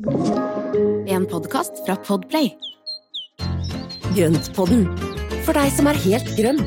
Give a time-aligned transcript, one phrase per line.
[0.00, 2.54] En podkast fra Podplay.
[4.16, 4.86] Grøntpodden,
[5.44, 6.62] for deg som er helt grønn.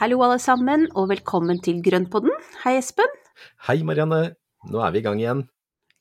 [0.00, 2.34] Hallo alle sammen, og velkommen til Grønnpodden.
[2.64, 3.06] Hei Espen.
[3.68, 4.34] Hei Marianne,
[4.66, 5.46] nå er vi i gang igjen.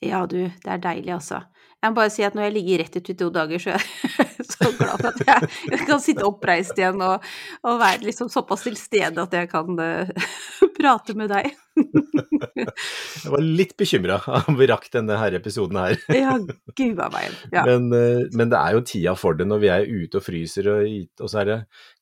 [0.01, 1.43] Ja du, det er deilig altså.
[1.77, 4.25] Jeg må bare si at når jeg ligger rett ut i to dager, så jeg
[4.61, 7.25] så glad for at jeg, kan sitte oppreist igjen og,
[7.65, 10.31] og være liksom såpass til stede at jeg kan uh,
[10.77, 11.51] prate med deg.
[13.23, 15.95] jeg var litt bekymra om vi rakk denne her episoden her.
[16.15, 16.35] ja,
[16.77, 17.37] gud av meg.
[17.53, 17.65] Ja.
[17.67, 20.69] Men, uh, men, det er jo tida for det når vi er ute og fryser,
[20.73, 21.57] og, og så er det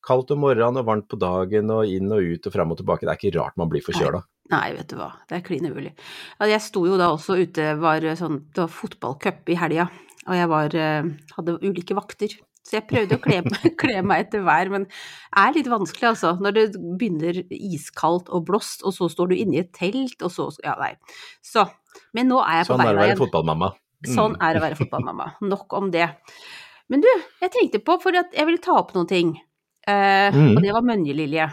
[0.06, 3.06] kaldt om morgenen og varmt på dagen og inn og ut og fram og tilbake.
[3.06, 4.22] Det er ikke rart man blir forkjøla.
[4.50, 5.92] Nei, vet du hva, det er klin umulig.
[6.50, 9.86] Jeg sto jo da også ute, var sånn, det var fotballcup i helga,
[10.26, 10.74] og jeg var,
[11.36, 12.34] hadde ulike vakter.
[12.70, 13.40] Så jeg prøvde å kle,
[13.82, 16.36] kle meg etter vær, men det er litt vanskelig, altså.
[16.38, 16.64] Når det
[17.00, 20.76] begynner iskaldt og blåst, og så står du inne i et telt, og så Ja,
[20.78, 20.94] nei.
[21.42, 21.66] Så.
[22.14, 22.94] Men nå er jeg på sånn vei igjen.
[22.94, 23.70] Sånn er det å være fotballmamma.
[24.00, 24.12] Mm.
[24.14, 25.26] Sånn er det å være fotballmamma.
[25.50, 26.06] Nok om det.
[26.90, 27.08] Men du,
[27.42, 29.34] jeg tenkte på, for jeg ville ta opp noen ting,
[29.90, 30.54] uh, mm.
[30.54, 31.48] og det var Mønjelilje.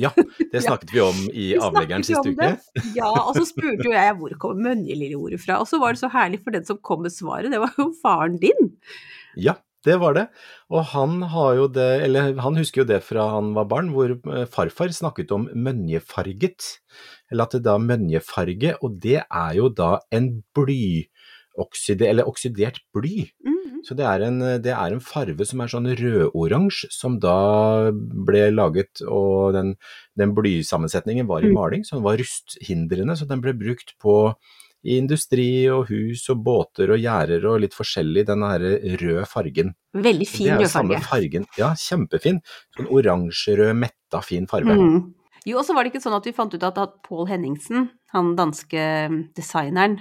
[0.00, 2.54] Ja, det snakket vi om i avleggeren siste uke.
[2.96, 6.10] Ja, og så spurte jo jeg hvor kom Mønjelilje-ordet fra, og så var det så
[6.12, 8.72] herlig for den som kom med svaret, det var jo faren din.
[9.40, 10.26] Ja, det var det.
[10.70, 14.14] Og han har jo det, eller han husker jo det fra han var barn, hvor
[14.50, 16.68] farfar snakket om mønjefarget.
[17.32, 23.26] Eller at det da mønjefarge, og det er jo da en blyokside, eller oksidert bly.
[23.42, 23.62] Mm.
[23.82, 28.44] Så det er, en, det er, en, farve som er sånn rødoransje, som da ble
[28.54, 29.74] laget, og den,
[30.18, 34.36] den blysammensetningen var i maling, så den var rusthindrende, så den ble brukt på
[34.82, 38.66] i industri og hus og båter og gjerder og litt forskjellig, den her
[39.02, 39.74] røde fargen.
[39.94, 41.00] Veldig fin rød farge.
[41.06, 41.48] fargen.
[41.58, 42.40] Ja, kjempefin.
[42.76, 44.76] Sånn oransjerød, metta, fin farge.
[44.78, 45.02] Mm.
[45.46, 47.88] Jo, og så var det ikke sånn at vi fant ut at, at Paul Henningsen,
[48.14, 48.82] han danske
[49.38, 49.98] designeren,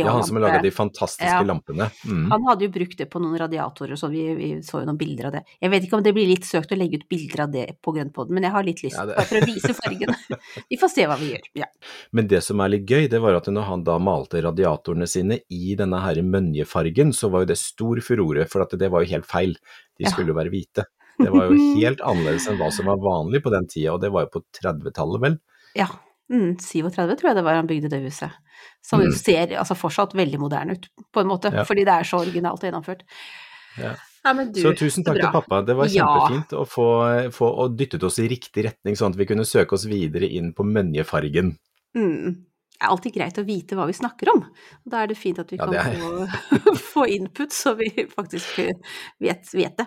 [0.00, 1.42] Ja, han som laga de fantastiske ja.
[1.46, 1.88] lampene.
[2.08, 2.30] Mm.
[2.32, 5.28] Han hadde jo brukt det på noen radiatorer, så vi, vi, så jo noen bilder
[5.28, 5.42] av det.
[5.60, 7.94] Jeg vet ikke om det blir litt søkt å legge ut bilder av det på
[7.96, 9.26] Grønnpodden, men jeg har litt lyst ja, det...
[9.28, 10.14] for å vise fargen.
[10.72, 11.50] vi får se hva vi gjør.
[11.62, 11.68] Ja.
[12.16, 15.42] Men det som er litt gøy, det var at når han da malte radiatorene sine
[15.52, 19.14] i denne her mønjefargen, så var jo det stor furore, for at det var jo
[19.16, 19.56] helt feil.
[19.98, 20.86] De skulle jo være hvite.
[21.18, 24.12] Det var jo helt annerledes enn hva som var vanlig på den tida, og det
[24.14, 25.38] var jo på 30-tallet, vel?
[25.78, 25.88] Ja.
[26.32, 28.32] Mm, 37 tror jeg det var han bygde det huset.
[28.84, 29.12] Som mm.
[29.18, 31.66] ser altså, fortsatt veldig moderne ut, på en måte, ja.
[31.68, 33.04] fordi det er så originalt og gjennomført.
[33.80, 33.92] Ja.
[34.22, 36.86] Ja, du, så tusen takk til pappa, det var kjempefint å få,
[37.34, 40.52] få og dyttet oss i riktig retning, sånn at vi kunne søke oss videre inn
[40.54, 41.56] på mønjefargen.
[41.98, 42.36] Mm.
[42.82, 44.40] Det er alltid greit å vite hva vi snakker om.
[44.90, 48.56] Da er det fint at vi kan få, få, input, så vi faktisk
[49.22, 49.86] vet, vet det.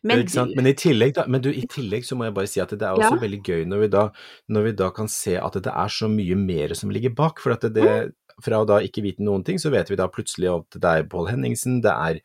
[0.00, 0.24] Men,
[0.54, 2.88] men, i tillegg, da, men du, i tillegg så må jeg bare si at det
[2.88, 3.20] er også ja.
[3.20, 4.06] veldig gøy når vi, da,
[4.48, 7.44] når vi, da, kan se at det er så mye mer som ligger bak.
[7.44, 10.08] For at det, det, fra å da ikke vite noen ting, så vet vi da
[10.08, 12.24] plutselig at det er Pål Henningsen, det er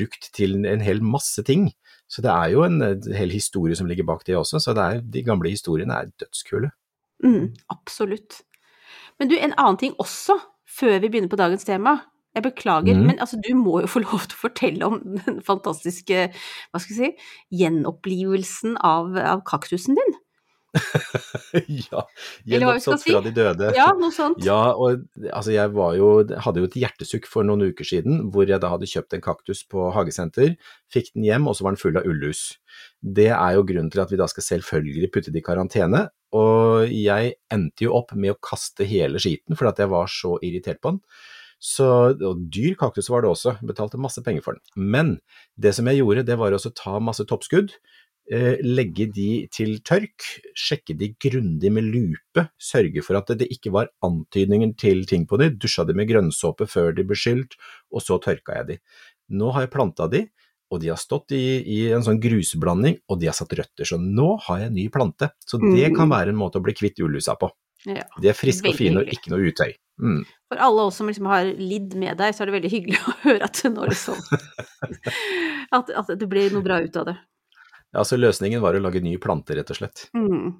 [0.00, 1.68] brukt til en hel masse ting.
[2.08, 2.80] Så det er jo en
[3.12, 6.72] hel historie som ligger bak det også, så det er, de gamle historiene er dødskule.
[7.24, 8.40] Mm, absolutt.
[9.20, 10.38] Men du, en annen ting også,
[10.78, 11.98] før vi begynner på dagens tema.
[12.36, 13.06] Jeg beklager, mm.
[13.08, 16.28] men altså, du må jo få lov til å fortelle om den fantastiske,
[16.68, 17.32] hva skal jeg si,
[17.62, 20.16] gjenopplivelsen av, av kaktusen din.
[21.90, 22.02] ja,
[22.44, 23.12] gjenoppstått si.
[23.14, 23.70] fra de døde.
[23.76, 24.42] Ja, noe sånt.
[24.44, 26.10] Ja, og altså jeg jo,
[26.44, 29.62] hadde jo et hjertesukk for noen uker siden hvor jeg da hadde kjøpt en kaktus
[29.70, 30.56] på hagesenter,
[30.92, 32.44] fikk den hjem, og så var den full av ullus.
[33.00, 36.92] Det er jo grunnen til at vi da skal selvfølgelig putte det i karantene, og
[36.92, 40.82] jeg endte jo opp med å kaste hele skiten fordi at jeg var så irritert
[40.82, 41.02] på den.
[41.62, 44.88] Så, og dyr kaktus var det også, betalte masse penger for den.
[44.92, 45.14] Men
[45.56, 47.72] det som jeg gjorde, det var å ta masse toppskudd,
[48.30, 50.26] eh, legge de til tørk,
[50.58, 55.40] sjekke de grundig med lupe, sørge for at det ikke var antydninger til ting på
[55.40, 57.56] de, dusja de med grønnsåpe før de ble skylt,
[57.90, 58.80] og så tørka jeg de.
[59.40, 60.26] Nå har jeg planta de,
[60.72, 63.98] og de har stått i, i, en sånn grusblanding, og de har satt røtter, så
[64.02, 65.30] nå har jeg en ny plante.
[65.46, 66.14] Så det kan mm.
[66.16, 67.50] være en måte å bli kvitt jordlusa på.
[67.86, 69.76] Ja, de er friske og fine og ikke noe utøy.
[70.02, 70.24] Mm.
[70.50, 73.14] For alle oss som liksom har lidd med deg, så er det veldig hyggelig å
[73.22, 74.18] høre at nå liksom
[75.76, 77.16] at, at, det blir noe bra ut av det.
[77.94, 80.08] Ja, så løsningen var å lage ny plante, rett og slett.
[80.18, 80.50] Mm.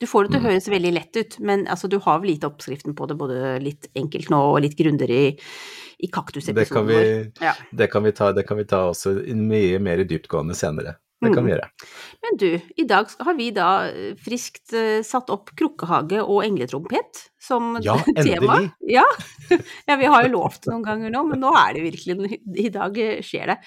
[0.00, 0.48] Du får det til å mm.
[0.50, 3.88] høres veldig lett ut, men altså, du har vel gitt oppskriften på det både litt
[3.96, 5.32] enkelt nå og litt grundigere i,
[6.04, 7.08] i kaktusepisoden vår.
[7.40, 7.54] Ja.
[7.72, 10.98] Det, kan vi ta, det kan vi ta også mye mer dyptgående senere.
[11.16, 11.46] Det kan Mm.
[11.46, 11.66] vi gjøre.
[12.26, 17.22] Men du, i dag har vi da eh, friskt eh, satt opp krukkehage og engletrompet
[17.40, 18.58] som Ja, tema.
[18.60, 18.68] endelig.
[18.92, 19.04] Ja.
[19.88, 23.00] ja, vi har jo lovt noen ganger nå, men nå er det virkelig I dag
[23.00, 23.58] eh, skjer det.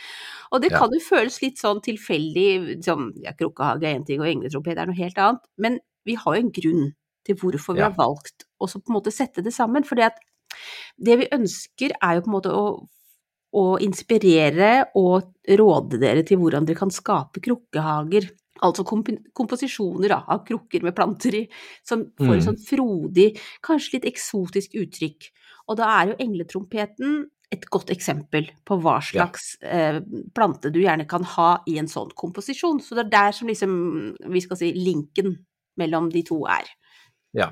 [0.53, 0.77] Og det Ja.
[0.83, 4.85] kan jo føles litt sånn tilfeldig, som ja, krukkehage er én ting og engletrompet er
[4.85, 6.87] noe helt annet, men vi har jo en grunn
[7.27, 7.89] til hvorfor vi Ja.
[7.91, 9.85] har valgt å på en måte sette det sammen.
[9.85, 10.11] For det
[11.19, 12.87] vi ønsker er jo på en måte å
[13.49, 18.27] å inspirere og råde dere til hvordan dere kan skape krukkehager.
[18.61, 21.47] Altså komp- komposisjoner da, av krukker med planter i,
[21.83, 22.45] som får et Mm.
[22.45, 25.31] sånn frodig, kanskje litt eksotisk uttrykk.
[25.67, 29.25] Og da er jo engletrompeten et godt eksempel på hva Ja.
[29.25, 29.99] slags eh,
[30.35, 32.79] plante du gjerne kan ha i en sånn komposisjon.
[32.79, 35.39] Så det er der som liksom, vi skal si, linken
[35.79, 36.67] mellom de to er.
[37.37, 37.51] Ja,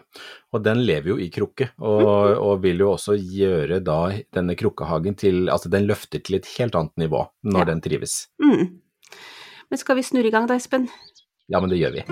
[0.54, 2.40] og den lever jo i krukke, og, Mhm.
[2.42, 3.98] og vil jo også gjøre da
[4.34, 7.66] denne krukkehagen til Altså den løfter til et helt annet nivå når Ja.
[7.74, 8.28] den trives.
[8.42, 8.80] Mm.
[9.70, 10.90] Men skal vi snurre i gang da, Espen?
[11.50, 12.04] Ja, men det gjør vi.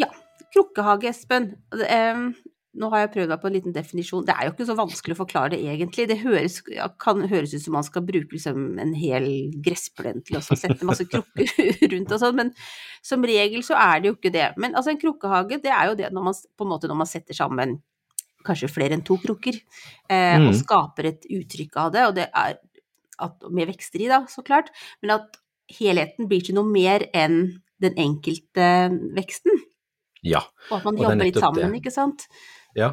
[0.00, 0.08] Ja,
[0.54, 1.56] Krukkehage, Espen.
[2.72, 4.24] Nå har jeg prøvd meg på en liten definisjon.
[4.24, 6.06] Det er jo ikke så vanskelig å forklare det egentlig.
[6.08, 6.54] Det høres,
[7.04, 9.26] kan høres ut som man skal bruke liksom en hel
[9.60, 11.52] gressplen til å sette masse krukker
[11.92, 12.52] rundt og sånn, men
[13.04, 14.46] som regel så er det jo ikke det.
[14.56, 17.10] Men altså en krukkehage, det er jo det når man, på en måte når man
[17.10, 17.76] setter sammen
[18.42, 19.54] kanskje flere enn to krukker,
[20.10, 20.56] eh, og Mm.
[20.64, 22.56] skaper et uttrykk av det, og det er
[23.22, 24.72] at, med vekster i da, så klart,
[25.04, 25.36] men at
[25.70, 28.66] helheten blir til noe mer enn den enkelte
[29.14, 29.60] veksten.
[30.26, 30.40] Ja.
[30.70, 31.80] Og at man Og er jobber litt sammen, det.
[31.82, 32.26] ikke sant?
[32.76, 32.92] Ja.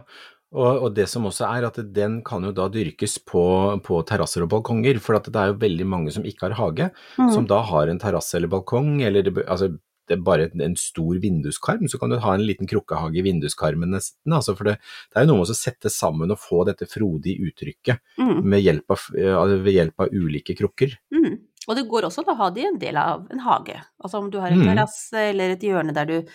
[0.51, 3.41] Og, og det som også er at den kan jo da dyrkes på,
[3.85, 6.87] på terrasser og balkonger, for at det er jo veldig mange som ikke har hage,
[7.19, 7.29] Mm.
[7.35, 9.67] som da har en terrasse eller balkong, eller det, altså,
[10.09, 13.91] det er bare en stor vinduskarm, så kan du ha en liten krukkehage i vinduskarmen
[13.93, 14.33] nesten.
[14.33, 14.79] Altså for det,
[15.13, 18.41] det er jo noe med å sette sammen og få dette frodige uttrykket Mm.
[18.49, 20.97] med hjelp av, ved hjelp av ulike krukker.
[21.13, 21.37] Mm.
[21.69, 23.77] Og det går også an å ha det i en del av en hage.
[24.01, 24.65] Altså om du har en Mm.
[24.73, 26.25] terrasse eller et hjørne der du eh,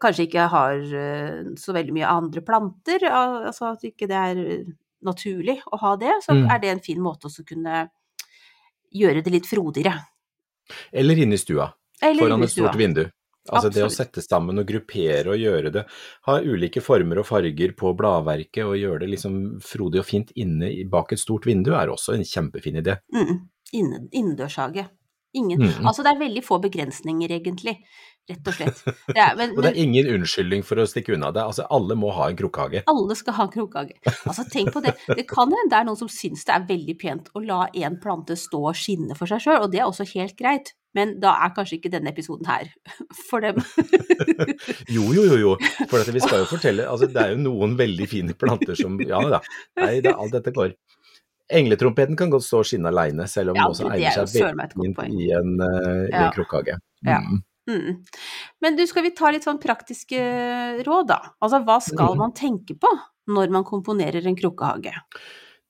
[0.00, 4.42] kanskje ikke har eh, så veldig mye andre planter, altså at ikke det er
[5.02, 6.50] naturlig å ha det, så Mm.
[6.54, 7.88] er det en fin måte å kunne
[8.94, 9.96] gjøre det litt frodigere.
[10.92, 13.10] Eller inne i stua, Eller foran et stort vindu.
[13.50, 15.82] Altså det å sette sammen og gruppere og gjøre det,
[16.28, 20.70] ha ulike former og farger på bladverket og gjøre det liksom frodig og fint inne
[20.88, 23.00] bak et stort vindu er også en kjempefin idé.
[23.12, 23.48] Mm.
[24.12, 24.88] Innendørshage.
[25.34, 25.86] Ingen Mm.
[25.86, 27.78] Altså det er veldig få begrensninger, egentlig.
[28.30, 28.82] Rett og slett.
[29.08, 31.42] Det er, men, Og det er ingen unnskyldning for å stikke unna det.
[31.42, 32.84] Altså alle må ha en krukkehage.
[32.90, 33.96] Alle skal ha en krukkehage.
[34.22, 34.94] Altså, tenk på det.
[35.08, 37.98] Det kan hende det er noen som syns det er veldig pent å la en
[38.02, 40.74] plante stå og skinne for seg sjøl, og det er også helt greit.
[40.92, 42.68] Men da er kanskje ikke denne episoden her
[43.30, 43.58] for dem.
[44.92, 45.52] Jo, jo, jo, jo.
[45.90, 49.20] For vi skal jo fortelle Altså det er jo noen veldig fine planter som Ja
[49.32, 49.40] da.
[49.80, 50.74] Nei, det, alt dette går.
[51.52, 54.44] Engletrompeten kan godt stå og skinne aleine, selv om Ja, den også egner er seg
[54.46, 56.26] veldig fint i en, uh, Ja.
[56.26, 56.76] en krukkehage.
[57.08, 57.18] Ja.
[57.70, 58.02] Mm.
[58.62, 60.18] Men du, skal vi ta litt sånn praktiske
[60.82, 61.20] råd, da?
[61.42, 62.90] Altså, hva skal man tenke på
[63.30, 64.94] når man komponerer en krukkehage?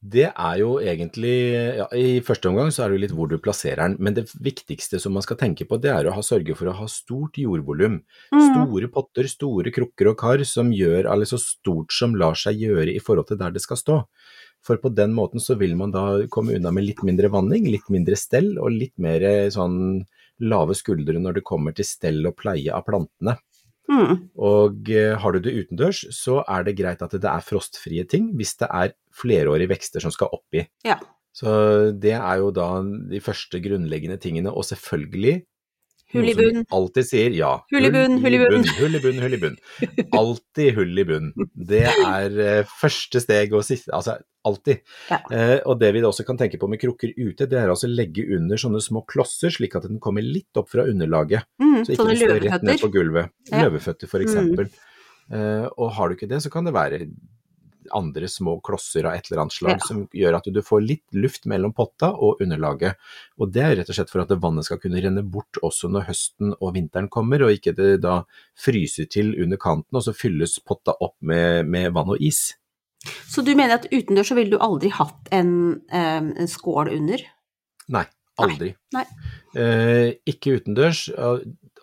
[0.03, 1.35] Det er jo egentlig
[1.79, 4.25] ja, I første omgang så er det jo litt hvor du plasserer den, men det
[4.43, 7.39] viktigste som man skal tenke på, det er å ha, sørge for å ha stort
[7.39, 8.01] jordvolum.
[8.35, 8.41] Mm.
[8.49, 12.91] Store potter, store krukker og kar som gjør eller så stort som lar seg gjøre
[12.91, 14.01] i forhold til der det skal stå.
[14.67, 17.87] For på den måten så vil man da komme unna med litt mindre vanning, litt
[17.91, 19.23] mindre stell og litt mer
[19.55, 20.03] sånn
[20.43, 23.37] lave skuldre når det kommer til stell og pleie av plantene.
[23.91, 24.29] Mm.
[24.41, 28.31] Og eh, har du det utendørs, så er det greit at det er frostfrie ting
[28.39, 30.65] hvis det er flerårige vekster som skal oppi.
[30.87, 31.01] Ja.
[31.33, 35.43] Så det er jo da de første grunnleggende tingene, og selvfølgelig
[36.13, 36.65] Hull i bunn.
[36.77, 37.53] Alltid sier ja.
[37.73, 38.67] Hull i bunn, hull i bunn.
[38.79, 39.57] Hull i bunn, hull i bunn.
[40.21, 41.33] Alltid hull i bunn.
[41.73, 44.83] Det er eh, første steg og siste, altså alltid.
[45.09, 45.19] Ja.
[45.33, 47.95] Eh, og det vi også kan tenke på med krukker ute, det er altså å
[47.95, 51.47] legge under sånne små klosser, slik at den kommer litt opp fra underlaget.
[51.63, 51.83] Mm.
[51.87, 53.33] Så ikke den står rett ned på gulvet.
[53.49, 53.55] Ja.
[53.55, 53.63] Mm.
[53.67, 54.73] Løveføtter for eksempel.
[55.33, 57.07] Eh, og har du ikke det, så kan det være
[57.91, 59.87] andre små klosser av et eller annet slag Ja.
[59.87, 62.97] som gjør at du får litt luft mellom potta og underlaget.
[63.39, 66.07] Og det er rett og slett for at vannet skal kunne renne bort også når
[66.09, 68.25] høsten og vinteren kommer, og ikke det da
[68.55, 72.55] fryser til under kanten, og så fylles potta opp med, med vann og is.
[73.27, 77.19] Så du mener at utendørs så ville du aldri hatt en, eh, en skål under?
[77.89, 78.05] Nei,
[78.39, 78.75] aldri.
[78.95, 79.05] Nei.
[79.59, 81.09] Eh, ikke utendørs,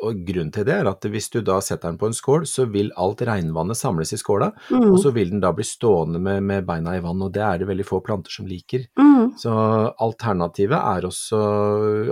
[0.04, 2.66] og, grunnen til det er at hvis du da setter den på en skål, så
[2.72, 4.92] vil alt regnvannet samles i skåla, Mm.
[4.94, 7.58] og så vil den da bli stående med, med beina i vann, og det er
[7.60, 8.86] det veldig få planter som liker.
[9.00, 9.34] Mm.
[9.38, 9.52] Så
[10.00, 11.40] alternativet er også,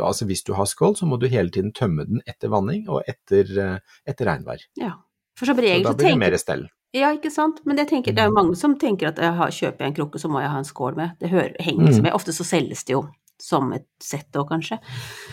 [0.03, 3.03] altså hvis du har skål, så må du hele tiden tømme den etter vanning og
[3.07, 3.77] etter, eh,
[4.07, 4.63] etter regnvær.
[4.79, 4.93] Ja.
[5.37, 6.67] For Og regel da så blir det mer stell.
[6.95, 7.59] Ja, ikke sant.
[7.67, 9.97] Men jeg tenker, det er jo mange som tenker at jeg har, kjøper jeg en
[9.99, 11.11] krukke, så må jeg ha en skål med.
[11.19, 11.87] Det hører, henger Mm.
[11.91, 12.13] liksom med.
[12.13, 13.03] Ofte så selges det jo
[13.39, 14.79] som et sett òg, kanskje.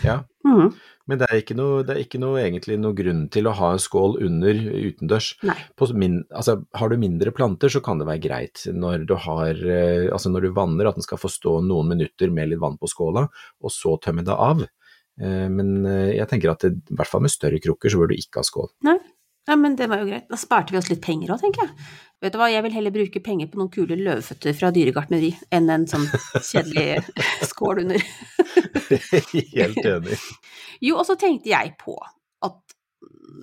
[0.03, 0.19] Ja.
[0.45, 0.75] Mhm.
[1.05, 3.67] Men det er ikke noe, det er ikke noe egentlig noe grunn til å ha
[3.75, 4.57] en skål under
[4.89, 5.27] utendørs.
[5.77, 9.53] På min, altså, har du mindre planter, så kan det være greit når du har
[9.53, 12.79] eh, Altså når du vanner, at den skal få stå noen minutter med litt vann
[12.81, 13.27] på skåla,
[13.61, 14.65] og så tømme det av.
[15.21, 18.09] Eh, Men eh, jeg tenker at det, i hvert fall med større krukker, så bør
[18.09, 18.71] du ikke ha skål.
[18.89, 18.97] Nei.
[19.45, 20.25] Ja, men det var jo greit.
[20.25, 21.89] Da sparte vi oss litt penger òg, tenker jeg.
[22.25, 25.69] Vet du hva, jeg vil heller bruke penger på noen kule løvføtter fra dyregartneri enn
[25.69, 26.07] en sånn
[26.41, 27.03] kjedelig
[27.51, 28.01] skål under.
[29.53, 30.17] Helt enig.
[30.81, 31.95] Jo, og så tenkte jeg på
[32.45, 32.59] at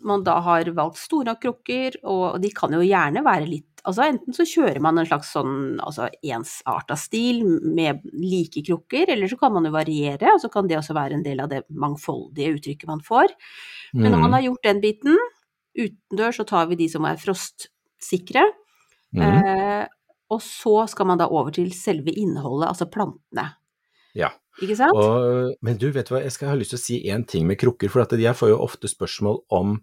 [0.02, 4.04] man da har valgt store nok krukker, og de kan jo gjerne være litt Altså
[4.06, 9.34] enten så kjører man en slags sånn altså ensarta stil med like krukker, eller så
[9.40, 12.52] kan man jo variere, og så kan det også være en del av det mangfoldige
[12.60, 13.34] uttrykket man får.
[13.92, 14.34] Men når man Mm.
[14.34, 15.18] har gjort den biten,
[15.74, 18.44] utendørs så tar vi de som er frostsikre,
[19.12, 19.20] Mm.
[19.82, 19.88] eh,
[20.30, 23.56] og så skal man da over til selve innholdet, altså plantene.
[24.14, 24.30] Ja.
[24.60, 24.92] Ikke sant?
[24.92, 27.46] Og, men du, vet du hva, jeg skal ha lyst til å si én ting
[27.48, 27.88] med krukker.
[27.92, 29.78] For at jeg får jo ofte spørsmål om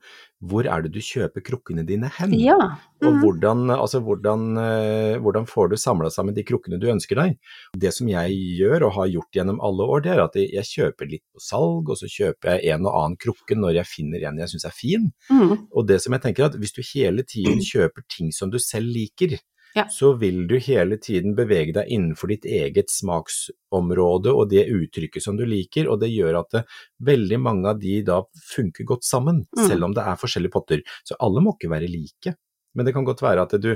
[0.49, 2.35] hvor er det du kjøper krukkene dine hen?
[2.37, 2.57] ja.
[2.99, 3.19] Og mhm.
[3.23, 7.37] hvordan, altså hvordan, eh, hvordan får du samla sammen de krukkene du ønsker deg?
[7.79, 11.09] Det som jeg gjør og har gjort gjennom alle år, det er at jeg kjøper
[11.11, 14.41] litt på salg, og så kjøper jeg en og annen krukke når jeg finner en
[14.43, 15.09] jeg syns er fin.
[15.31, 15.55] Mhm.
[15.73, 18.91] Og det som jeg tenker at hvis du hele tiden kjøper ting som du selv
[18.93, 19.39] liker,
[19.75, 19.85] Ja.
[19.89, 25.37] så vil du hele tiden bevege deg innenfor ditt eget smaksområde og det uttrykket som
[25.37, 26.63] du liker, og det gjør at det,
[27.05, 28.23] veldig mange av de da
[28.55, 29.67] funker godt sammen, Mm.
[29.67, 30.81] selv om det er forskjellige potter.
[31.05, 32.35] Så alle må ikke være like.
[32.75, 33.71] Men det kan godt være at du,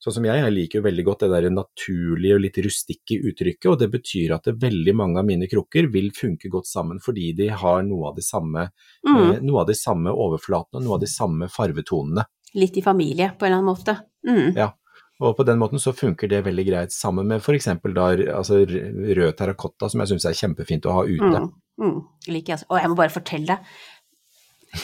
[0.00, 3.68] sånn som jeg, jeg liker jo veldig godt det der naturlige og litt rustikke uttrykket,
[3.70, 7.34] og det betyr at det veldig mange av mine krukker vil funke godt sammen fordi
[7.36, 8.70] de har noe av de samme,
[9.06, 9.16] mm.
[9.18, 12.24] eh, noe av de samme overflatene og noe av de samme farvetonene.
[12.56, 13.98] Litt i familie, på en eller annen måte.
[14.26, 14.56] Mm.
[14.56, 14.72] Ja.
[15.18, 17.66] Og på den måten så funker det veldig greit sammen med f.eks.
[17.96, 18.08] da
[18.38, 21.40] altså rød terrakotta, som jeg syns er kjempefint å ha ute.
[21.42, 21.48] Mm,
[21.82, 21.96] mm,
[22.30, 22.68] liker jeg.
[22.70, 23.72] Og jeg må bare fortelle deg,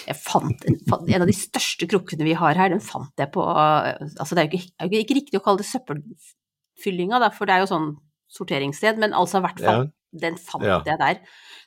[0.09, 3.43] jeg fant en, en av de største krukkene vi har her, den fant jeg på
[3.45, 7.47] Altså det er jo ikke, er jo ikke riktig å kalle det søppelfyllinga, da, for
[7.47, 7.91] det er jo sånn
[8.35, 9.91] sorteringssted, men altså i hvert fall,
[10.25, 10.81] den fant Ja.
[10.87, 11.21] jeg der.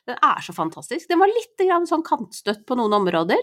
[0.08, 1.08] Den er så fantastisk.
[1.08, 3.40] Den var litt grann sånn kantstøtt på noen områder,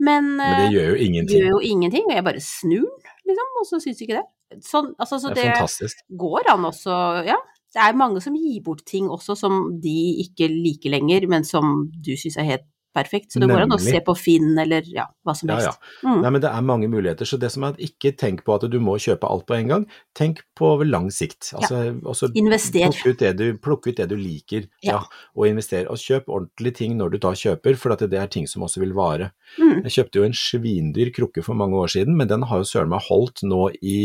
[0.00, 1.40] men, Men det gjør jo eh, ingenting.
[1.40, 4.26] gjør jo ingenting, og jeg bare snur den, liksom, og så syns ikke det.
[4.62, 6.02] Sånn, altså, så Det er det, fantastisk.
[6.22, 7.36] går an også, ja.
[7.76, 11.90] Det er mange som gir bort ting også som de ikke liker lenger, men som
[11.92, 13.30] du syns er helt perfekt.
[13.34, 15.68] Så det går an å se på Finn eller ja, hva som helst.
[15.68, 16.08] ja.
[16.08, 16.20] Mm.
[16.24, 18.66] Nei, men det er mange muligheter, så det som er at ikke tenk på at
[18.72, 19.86] du må kjøpe alt på en gang,
[20.16, 21.52] tenk på over lang sikt.
[21.58, 22.88] Altså, også Invester.
[22.88, 24.96] Plukke ut, det du, ut det du liker, Ja.
[24.96, 25.00] ja.
[25.36, 25.86] og investere.
[25.92, 28.80] Og kjøp ordentlige ting når du da kjøper, for at det er ting som også
[28.82, 29.30] vil vare.
[29.60, 29.82] Mm.
[29.86, 32.90] Jeg kjøpte jo en svindyr krukke for mange år siden, men den har jo søren
[32.92, 33.98] meg holdt nå i,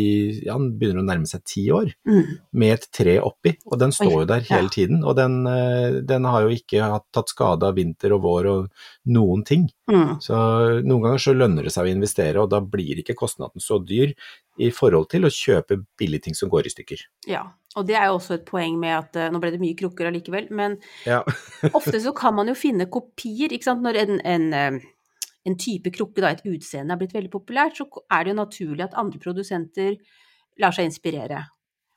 [0.45, 2.37] ja, den begynner å nærme seg ti år, Mm.
[2.53, 4.55] med et tre oppi, og den står Oi, jo der ja.
[4.57, 5.03] hele tiden.
[5.07, 8.69] Og den, eh, den har jo ikke tatt skade av vinter og vår og
[9.13, 9.67] noen ting.
[9.91, 10.19] Mm.
[10.23, 10.37] Så
[10.85, 14.13] noen ganger så lønner det seg å investere, og da blir ikke kostnaden så dyr
[14.61, 17.03] i forhold til å kjøpe billige ting som går i stykker.
[17.29, 17.45] Ja.
[17.79, 20.09] Og det er jo også et poeng med at eh, Nå ble det mye krukker
[20.09, 20.75] allikevel, men
[21.07, 21.21] Ja.
[21.77, 23.85] ofte så kan man jo finne kopier, ikke sant.
[23.85, 27.87] Når en, en, eh, en type krukke, da, et utseende, er blitt veldig populært, så
[28.11, 29.95] er det jo naturlig at andre produsenter
[30.59, 31.45] lar seg inspirere.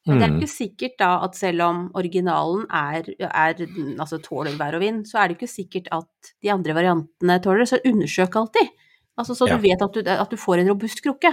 [0.06, 0.40] Men det er Mm.
[0.40, 3.54] ikke sikkert da at selv om originalen er, er
[3.99, 7.64] altså tåler vær og vind, så er det ikke sikkert at de andre variantene tåler
[7.64, 7.68] det.
[7.73, 8.68] Så undersøk alltid.
[9.16, 9.56] Altså så Ja.
[9.56, 11.32] du vet at du, at du får en robust krukke.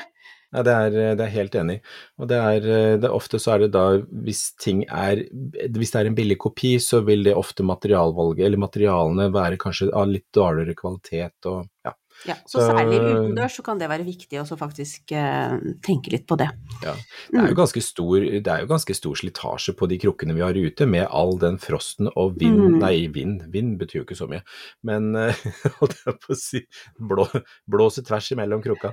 [0.53, 1.79] Ja, det er, det er helt enig.
[2.19, 2.59] Og det er,
[2.99, 5.23] det er ofte så er det da, hvis ting er
[5.71, 9.91] Hvis det er en billig kopi, så vil det ofte materialvalget, eller materialene, være kanskje
[9.93, 11.93] av litt dårligere kvalitet og ja.
[12.27, 16.37] Ja, så, særlig utendørs så kan det være viktig å faktisk eh, tenke litt på
[16.37, 16.49] det.
[16.85, 16.93] ja.
[17.31, 20.43] Det er jo ganske stor, det er jo ganske stor slitasje på de krukkene vi
[20.43, 22.75] har ute, med all den frosten og vind Mm.
[22.81, 24.41] Nei, vind, vind betyr jo ikke så mye,
[24.85, 25.37] men eh,
[25.79, 26.59] holdt jeg på å si
[26.99, 27.25] blå,
[27.71, 28.91] Blåser tvers imellom krukka.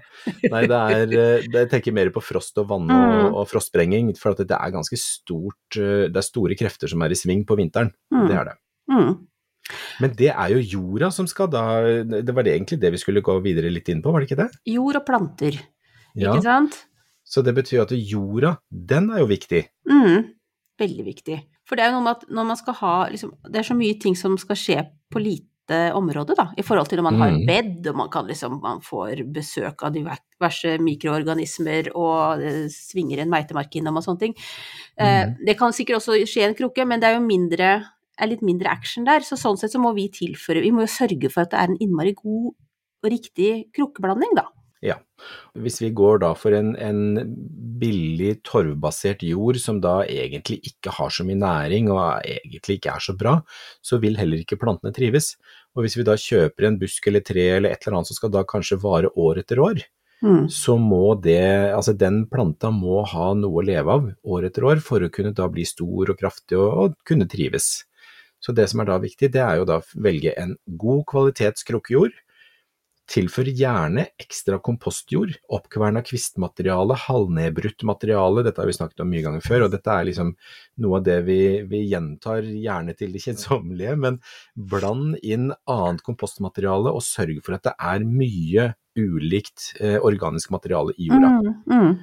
[0.48, 3.34] Nei, det er eh, det, Jeg tenker mer på frost og vann og, Mm.
[3.40, 7.12] og frostsprenging, for at det er ganske stort eh, Det er store krefter som er
[7.12, 7.90] i sving på vinteren.
[8.14, 8.26] Mm.
[8.30, 8.56] Det er det.
[8.92, 9.12] Mm.
[10.00, 11.62] Men det er jo jorda som skal da
[12.04, 14.42] Det var det egentlig det vi skulle gå videre litt inn på, var det ikke
[14.44, 14.50] det?
[14.66, 15.58] Jord og planter,
[16.14, 16.32] Ja.
[16.34, 16.84] ikke sant?
[17.24, 19.66] Så det betyr at jorda, den er jo viktig.
[19.90, 20.24] Mm.
[20.80, 21.42] Veldig viktig.
[21.66, 23.74] For det er jo noe med at når man skal ha liksom, Det er så
[23.76, 25.44] mye ting som skal skje på lite
[25.92, 27.46] område, da, i forhold til når man har Mm.
[27.46, 33.28] bed, og man kan liksom Man får besøk av diverse mikroorganismer, og det svinger en
[33.30, 34.34] meitemark innom og sånne ting.
[34.96, 35.36] Eh, Mm.
[35.44, 37.84] det kan sikkert også skje i en krukke, men det er jo mindre
[38.18, 40.92] er litt mindre action der, så sånn sett så må vi tilføre Vi må jo
[40.92, 42.54] sørge for at det er en innmari god
[42.98, 44.48] og riktig krukkeblanding, da.
[44.82, 44.94] Ja.
[45.58, 47.34] Hvis vi går da for en, en
[47.78, 53.02] billig torvbasert jord som da egentlig ikke har så mye næring og egentlig ikke er
[53.02, 53.36] så bra,
[53.82, 55.32] så vil heller ikke plantene trives.
[55.74, 58.34] Og hvis vi da kjøper en busk eller tre eller et eller annet som skal
[58.34, 59.82] da kanskje vare år etter år,
[60.18, 60.48] Mm.
[60.50, 61.38] så må det,
[61.70, 65.30] altså den planta må ha noe å leve av år etter år for å kunne
[65.30, 67.84] da bli stor og kraftig og, og kunne trives.
[68.42, 71.66] Så det som er da viktig, det er jo da å velge en god kvalitets
[71.66, 72.14] krukkejord.
[73.08, 79.46] Tilfør gjerne ekstra kompostjord, oppkverna kvistmateriale, halvnedbrutt materiale, dette har vi snakket om mye ganger
[79.46, 80.34] før, og dette er liksom
[80.84, 81.38] noe av det vi,
[81.70, 84.20] vi gjentar gjerne til det kjedsommelige, men
[84.74, 88.68] bland inn annet kompostmateriale og sørg for at det er mye
[88.98, 91.32] ulikt eh, organisk materiale i jorda.
[91.40, 91.58] Mm.
[91.72, 91.98] Mm.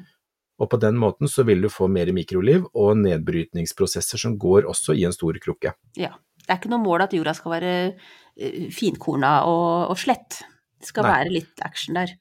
[0.62, 4.96] Og på den måten så vil du få mer mikroliv og nedbrytningsprosesser som går også
[4.96, 5.76] i en stor krukke.
[6.00, 6.14] Ja.
[6.46, 7.72] Det er ikke noe mål at jorda skal være
[8.38, 10.44] eh, finkorna og, og slett.
[10.78, 11.16] Det skal Nei.
[11.16, 12.14] være litt action der.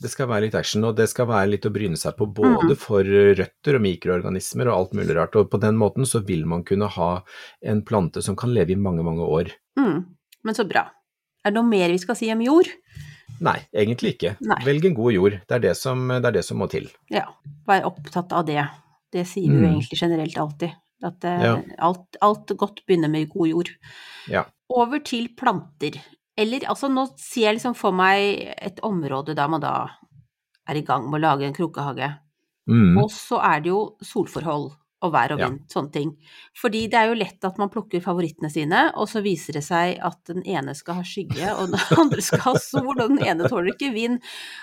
[0.00, 2.76] Det skal være litt action, og det skal være litt å bryne seg på både
[2.80, 5.36] for røtter og mikroorganismer og alt mulig rart.
[5.36, 7.10] Og på den måten så vil man kunne ha
[7.60, 9.52] en plante som kan leve i mange, mange år.
[9.80, 10.06] Mm.
[10.44, 10.86] Men så bra.
[11.44, 12.68] Er det noe mer vi skal si om jord?
[13.40, 14.34] Nei, egentlig ikke.
[14.44, 14.58] Nei.
[14.66, 15.38] Velg en god jord.
[15.48, 16.88] Det er det som, det er det som må til.
[17.10, 17.24] Ja,
[17.66, 18.62] vær opptatt av det.
[19.12, 19.64] Det sier Mm.
[19.72, 20.70] egentlig generelt alltid.
[21.02, 21.54] At eh, Ja.
[21.78, 23.70] alt, alt godt begynner med god jord.
[24.28, 24.44] Ja.
[24.68, 25.96] Over til planter.
[26.36, 29.88] Eller altså, nå ser jeg liksom for meg et område der man da
[30.68, 32.18] er i gang med å lage en krukkehage.
[32.68, 32.98] Mm.
[33.02, 34.70] Og så er det jo solforhold
[35.02, 35.48] og vær og Ja.
[35.72, 36.10] sånne ting.
[36.60, 39.98] Fordi det er jo lett at man plukker favorittene sine, og så viser det seg
[40.02, 43.48] at den ene skal ha skygge, og den andre skal ha sol, og den ene
[43.48, 44.20] tåler ikke vind.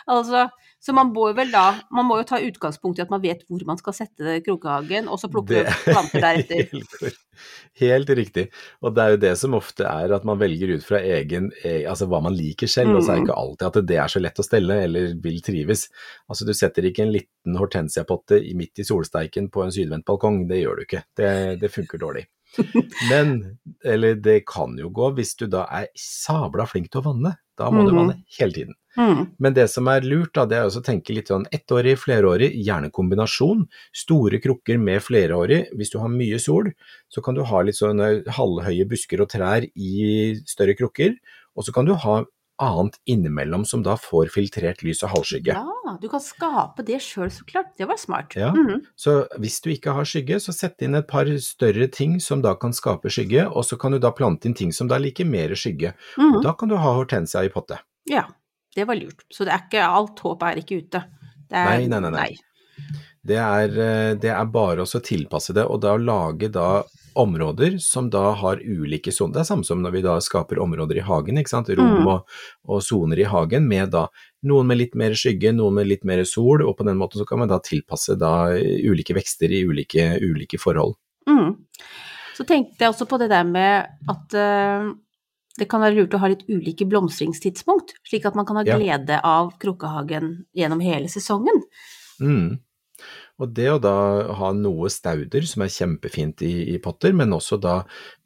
[0.07, 0.47] Altså,
[0.79, 3.77] så man må da Man må jo ta utgangspunkt i at man vet hvor man
[3.77, 7.17] skal sette krokehagen, og så plukke Det- planter deretter.
[7.81, 8.47] Helt, riktig.
[8.81, 11.83] Og det er jo det som ofte er at man velger ut fra egen, eh,
[11.89, 13.27] altså hva man liker selv, og så er det Mm.
[13.27, 15.87] ikke alltid at det er så lett å stelle eller vil trives.
[16.29, 20.63] Altså du setter ikke en liten hortensiapotte midt i solsteiken på en sydvendt balkong, det
[20.63, 21.03] gjør du ikke.
[21.15, 22.25] Det, det funker dårlig.
[23.11, 27.35] Men, eller det kan jo gå hvis du da er sabla flink til å vanne.
[27.57, 27.97] Da må du Mhm.
[27.99, 28.75] vanne hele tiden.
[28.97, 29.25] Mm.
[29.37, 32.91] Men det som er lurt, da, det er å tenke litt sånn ettårig, flerårig, gjerne
[32.93, 33.65] kombinasjon.
[33.95, 35.67] Store krukker med flerårig.
[35.77, 36.71] Hvis du har mye sol,
[37.13, 41.15] så kan du ha litt sånne halvhøye busker og trær i større krukker.
[41.57, 42.23] Og så kan du ha
[42.57, 45.53] annet innimellom som da får filtrert lys og halvskygge.
[45.53, 47.75] Ja, du kan skape det sjøl, så klart.
[47.77, 48.33] Det var smart.
[48.35, 48.49] Ja.
[48.55, 48.81] Mhm.
[48.97, 52.55] Så hvis du ikke har skygge, så sett inn et par større ting som da
[52.55, 55.53] kan skape skygge, og så kan du da plante inn ting som da liker mer
[55.53, 55.93] skygge.
[56.17, 56.41] Mhm.
[56.43, 57.77] Da kan du ha hortensia i potte.
[58.09, 58.25] Ja,
[58.77, 59.25] det var lurt.
[59.33, 61.01] Så det er ikke alt håp er ikke ute.
[61.47, 62.29] Det er, Nei, nei, nei, nei.
[63.27, 66.83] Det er, eh, det er bare å tilpasse det, og da lage da
[67.17, 69.33] områder som da har ulike soner.
[69.33, 71.71] Det er samme som når vi da skaper områder i hagen, ikke sant.
[71.73, 72.07] Rom Mm.
[72.67, 74.07] og, soner i hagen med da
[74.43, 77.25] noen med litt mer skygge, noen med litt mer sol, og på den måten så
[77.27, 80.95] kan man da tilpasse da ulike vekster i ulike, ulike forhold.
[81.27, 81.55] Mm.
[82.37, 84.93] Så tenkte jeg også på det der med at eh,
[85.57, 89.19] det kan være lurt å ha litt ulike blomstringstidspunkt, slik at man kan ha glede
[89.25, 91.63] av krokkehagen gjennom hele sesongen.
[92.21, 92.57] Mm.
[93.37, 93.97] Og det å da
[94.39, 97.83] ha noe stauder som er kjempefint i, i potter, men også da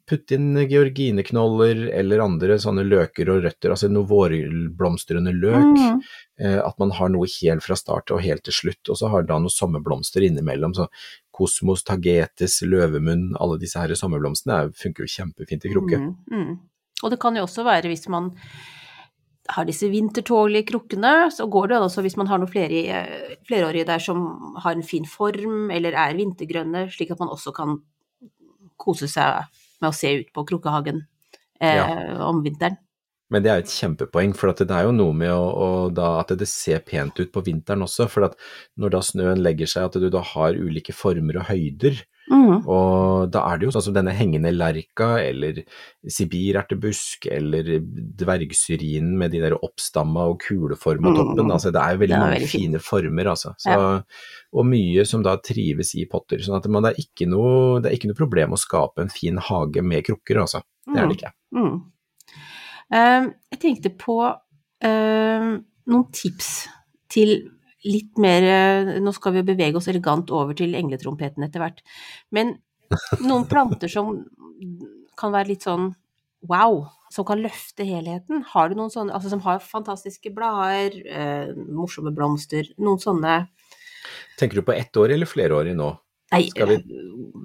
[0.08, 5.78] putte inn georgineknoller eller andre sånne løker og røtter, altså noe vårblomstrende løk.
[5.78, 6.00] Mm.
[6.42, 9.28] Eh, at man har noe helt fra start og helt til slutt, og så har
[9.28, 10.74] da noen sommerblomster innimellom.
[10.76, 10.88] så
[11.32, 16.00] Kosmos, tagetes, løvemunn, alle disse her sommerblomstene er, funker jo kjempefint i krukke.
[16.02, 16.52] Mm, mm.
[17.02, 18.30] Og det kan jo også være hvis man
[19.50, 23.00] har disse vintertålige krukkene, så går det altså hvis man har noen flere,
[23.48, 27.80] flerårige der som har en fin form eller er vintergrønne, slik at man også kan
[28.78, 29.42] kose seg
[29.82, 31.02] med å se ut på krukkehagen
[31.60, 31.86] eh, Ja.
[32.28, 32.78] om vinteren.
[33.32, 35.68] Men det er jo et kjempepoeng, for at det er jo noe med å, å
[35.94, 38.04] da, at det ser pent ut på vinteren også.
[38.12, 38.36] For at
[38.76, 42.02] når da snøen legger seg, at du da har ulike former og høyder.
[42.30, 42.62] Mm.
[42.70, 45.58] Og da er det jo sånn som denne hengende lerka, eller
[46.06, 51.16] sibirertebusk, eller dvergsyrinen med de der oppstamma og kuleforma Mm.
[51.18, 51.50] toppen.
[51.50, 52.62] Altså det er jo veldig er mange veldig fint.
[52.62, 53.54] fine former, altså.
[53.58, 54.04] Så,
[54.54, 56.38] Og mye som da trives i potter.
[56.38, 59.36] Sånn at man, det, er noe, det er ikke noe problem å skape en fin
[59.38, 60.62] hage med krukker, altså.
[60.86, 61.32] Det er det ikke.
[61.56, 61.82] Mm.
[62.92, 64.16] Eh, jeg tenkte på
[64.84, 65.48] eh,
[65.86, 66.68] noen tips
[67.08, 67.50] til
[67.84, 71.80] litt mer eh, Nå skal vi bevege oss elegant over til engletrompeten etter hvert.
[72.30, 72.56] Men
[73.24, 74.24] noen planter som
[75.18, 75.90] kan være litt sånn
[76.48, 78.42] wow, som kan løfte helheten.
[78.52, 83.42] Har du noen sånne, altså som har fantastiske blader, eh, morsomme blomster, noen sånne
[84.38, 85.92] Tenker du på ett år eller flerårig nå?
[86.32, 86.80] Nei, vi- eh,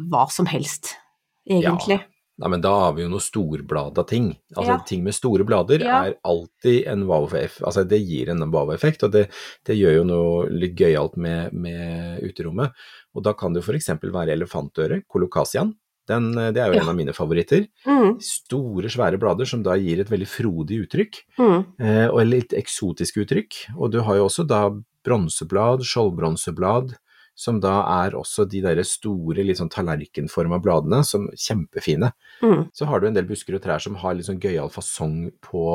[0.10, 0.96] hva som helst,
[1.48, 2.00] egentlig.
[2.38, 4.28] Nei, men da har vi jo noe storblada ting.
[4.56, 4.78] Altså Ja.
[4.86, 6.04] ting med store blader Ja.
[6.06, 7.64] er alltid en wow-effekt.
[7.66, 9.30] Altså det gir en wow-effekt, og det,
[9.66, 12.72] det gjør jo noe litt gøyalt med, med uterommet.
[13.16, 13.90] Og da kan det jo f.eks.
[14.14, 15.74] være elefantøre, kolokasian.
[16.08, 16.82] Den, eh, det er jo Ja.
[16.84, 17.68] en av mine favoritter.
[17.86, 21.66] Mm, Store, svære blader som da gir et veldig frodig uttrykk, mm.
[21.82, 23.76] eh, og litt eksotisk uttrykk.
[23.80, 24.70] Og du har jo også da
[25.04, 26.94] bronseblad, skjoldbronseblad,
[27.38, 32.10] som da er også de derre store, litt sånn tallerkenforma bladene, som er kjempefine.
[32.42, 32.64] Mm.
[32.74, 35.68] Så har du en del busker og trær som har litt sånn gøyal fasong på,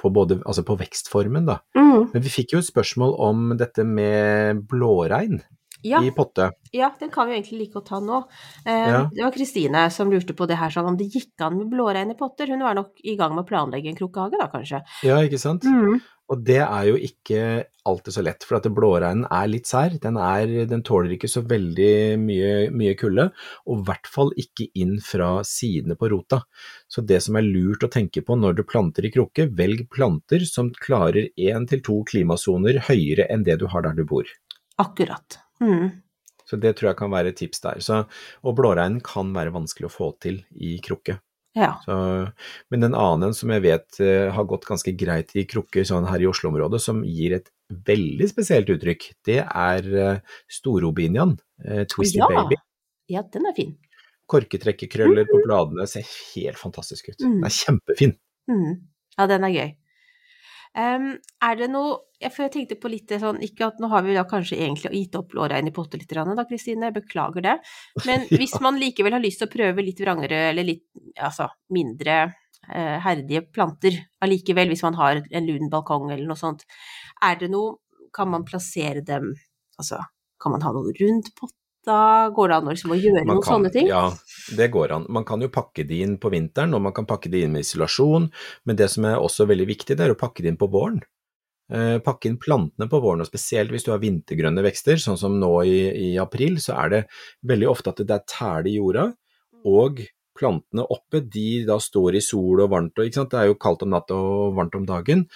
[0.00, 1.60] på både, altså på vekstformen, da.
[1.78, 2.10] Mm.
[2.12, 5.40] Men vi fikk jo et spørsmål om dette med blåregn
[5.82, 6.50] Ja, i potte.
[6.72, 8.22] ja, den kan vi egentlig like å ta nå.
[8.66, 9.08] Eh, Ja.
[9.12, 12.10] Det var Kristine som lurte på det her, sånn om det gikk an med blårein
[12.10, 12.46] i potter.
[12.48, 14.82] Hun var nok i gang med å planlegge en krukkehage da, kanskje.
[15.06, 15.64] Ja, ikke sant?
[15.64, 16.00] Mm.
[16.30, 19.96] Og det er jo ikke alltid så lett, for at blåreinen er litt sær.
[19.98, 23.32] Den, er, den tåler ikke så veldig mye, mye kulde,
[23.66, 26.44] og i hvert fall ikke inn fra sidene på rota.
[26.86, 30.46] Så det som er lurt å tenke på når du planter i krukke, velg planter
[30.46, 34.30] som klarer én til to klimasoner høyere enn det du har der du bor.
[34.78, 35.40] Akkurat.
[35.62, 35.90] Mm.
[36.50, 37.82] Så det tror jeg kan være et tips der.
[37.84, 38.04] Så,
[38.42, 41.20] og blåreinen kan være vanskelig å få til i krukke.
[41.58, 41.74] Ja.
[41.84, 41.94] Så,
[42.70, 46.22] men en annen som jeg vet uh, har gått ganske greit i krukker sånn her
[46.22, 47.50] i Oslo-området, som gir et
[47.86, 52.30] veldig spesielt uttrykk, det er uh, storobinian, uh, Twisty Ja.
[52.30, 52.58] Baby.
[53.10, 53.74] ja, den er fin.
[54.30, 57.18] Korketrekkerkrøller på bladene ser helt fantastisk ut.
[57.18, 57.40] Mm.
[57.40, 58.16] Den er kjempefin.
[58.50, 58.74] Mm.
[59.16, 59.72] Ja, den er gøy.
[60.78, 61.96] Em, er det noe
[62.30, 65.16] For jeg tenkte på litt sånn Ikke at nå har vi da kanskje egentlig gitt
[65.18, 67.56] opp blårein i potte litt, da, Kristine, beklager det.
[68.06, 70.84] Men hvis man likevel har lyst til å prøve litt vrangere, eller litt
[71.18, 76.66] altså mindre eh, herdige planter allikevel, hvis man har en lun balkong eller noe sånt,
[77.24, 77.78] er det noe
[78.14, 79.30] Kan man plassere dem
[79.78, 80.00] Altså,
[80.42, 81.30] kan man ha noe rundt
[81.80, 82.30] potta?
[82.30, 83.88] Går det an liksom å gjøre Man noen sånne ting?
[83.88, 84.12] Ja,
[84.56, 85.06] det går an.
[85.08, 87.60] Man kan jo pakke de inn på vinteren, og man kan pakke de inn med
[87.60, 88.30] isolasjon,
[88.64, 91.00] men det som er også veldig viktig, det er å pakke de inn på våren.
[91.72, 95.38] Eh, pakke inn plantene på våren, og spesielt hvis du har vintergrønne vekster, sånn som
[95.38, 97.04] nå i, i april, så er det
[97.46, 99.12] veldig ofte at det er tæle i jorda,
[99.70, 100.02] og
[100.40, 103.30] plantene oppe, de da står i sol og varmt, og ikke sant?
[103.34, 105.26] det er jo kaldt om natta og varmt om dagen,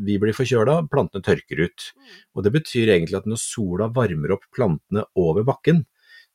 [0.00, 1.88] vi blir forkjøla, plantene tørker ut.
[2.34, 5.84] Og det betyr egentlig at når sola varmer opp plantene over bakken,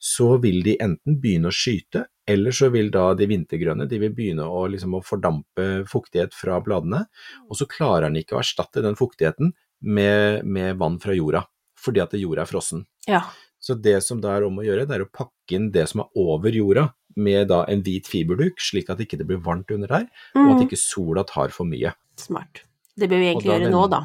[0.02, 4.14] så vil de enten begynne å skyte, eller så vil da de vintergrønne de vil
[4.14, 7.06] begynne å, liksom, å fordampe fuktighet fra bladene,
[7.50, 9.54] og så klarer den ikke å erstatte den fuktigheten
[9.86, 11.46] med, med vann fra jorda,
[11.80, 12.86] fordi at jorda er frossen.
[13.10, 13.24] Ja.
[13.62, 16.04] Så det som da er om å gjøre, det er å pakke inn det som
[16.04, 19.88] er over jorda, med da en hvit fiberduk, slik at ikke det blir varmt under
[19.88, 20.68] der, og at Mm.
[20.68, 21.94] ikke sola tar for mye.
[22.18, 22.64] Smart.
[22.98, 24.04] Det bør vi egentlig gjøre nå, da.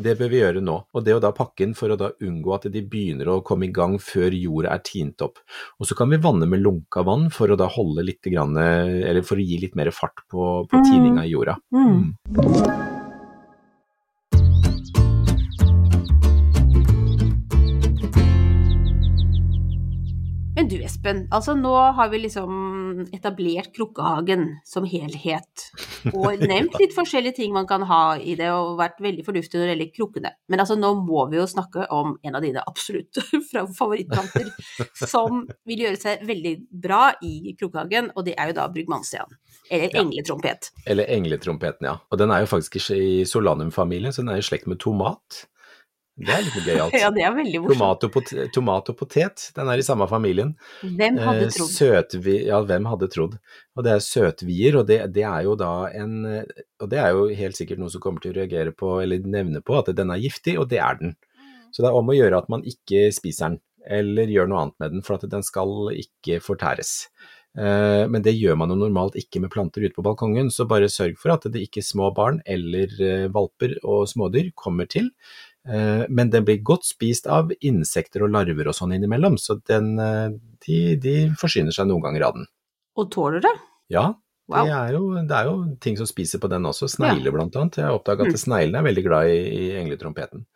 [0.00, 2.54] Det bør vi gjøre nå, og det å da pakke inn for å da unngå
[2.54, 5.38] at de begynner å komme i gang før jorda er tint opp.
[5.80, 9.22] Og så kan vi vanne med lunka vann for å da holde litt grann, eller
[9.22, 10.84] for å gi litt mer fart på, på Mm.
[10.84, 11.56] tininga i jorda.
[11.74, 12.14] Mm.
[20.98, 25.68] Espen, altså nå har vi liksom etablert Krukkehagen som helhet,
[26.10, 29.68] og nevnt litt forskjellige ting man kan ha i det, og vært veldig fornuftig når
[29.68, 30.32] det gjelder krukkene.
[30.50, 33.20] Men altså nå må vi jo snakke om en av dine absolutt
[33.78, 34.50] favorittplanter,
[34.98, 39.38] som vil gjøre seg veldig bra i Krukkehagen, og det er jo da Brugmannstian.
[39.70, 40.02] Eller Ja.
[40.02, 40.72] engletrompet.
[40.88, 41.94] Eller engletrompeten, ja.
[42.10, 45.44] Og den er jo faktisk ikke i solanum-familien, så den er i slekt med tomat.
[46.18, 46.94] Det er litt gøyalt.
[46.98, 47.78] Ja, det er veldig morsomt.
[48.02, 50.56] Tomat og, tomat og potet, den er i samme familien.
[50.82, 51.70] Hvem hadde Eh, trodd?
[51.76, 53.36] Søtvi ja, hvem hadde trodd?
[53.78, 56.16] Og det er søtvier, og det, det er jo da en
[56.82, 59.62] Og det er jo helt sikkert noen som kommer til å reagere på, eller nevne
[59.62, 61.14] på, at den er giftig, og det er den.
[61.70, 64.78] Så det er om å gjøre at man ikke spiser den, eller gjør noe annet
[64.82, 67.06] med den, for at den skal ikke fortæres.
[67.58, 70.90] Eh, Men det gjør man jo normalt ikke med planter ute på balkongen, så bare
[70.92, 75.10] sørg for at det ikke små barn eller eh, valper og smådyr kommer til.
[75.68, 79.98] Eh, Men den blir godt spist av insekter og larver og sånn innimellom, så den,
[80.00, 80.28] eh,
[80.66, 82.46] de, de forsyner seg noen ganger av den.
[82.96, 83.54] Og tåler det?
[83.92, 84.14] Ja,
[84.48, 84.64] Wow.
[84.64, 87.76] det, er jo, det er jo ting som spiser på den også, snegler blant annet.
[87.76, 88.32] Jeg har oppdaget Mm.
[88.32, 90.46] at sneglene er veldig glad i, i engletrompeten.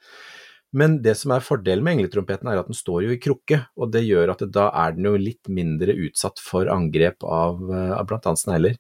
[0.73, 3.93] Men det som er fordelen med engletrompeten er at den står jo i krukke, og
[3.93, 7.93] det gjør at det, da er den jo litt mindre utsatt for angrep av, eh,
[7.99, 8.79] av annet snegler.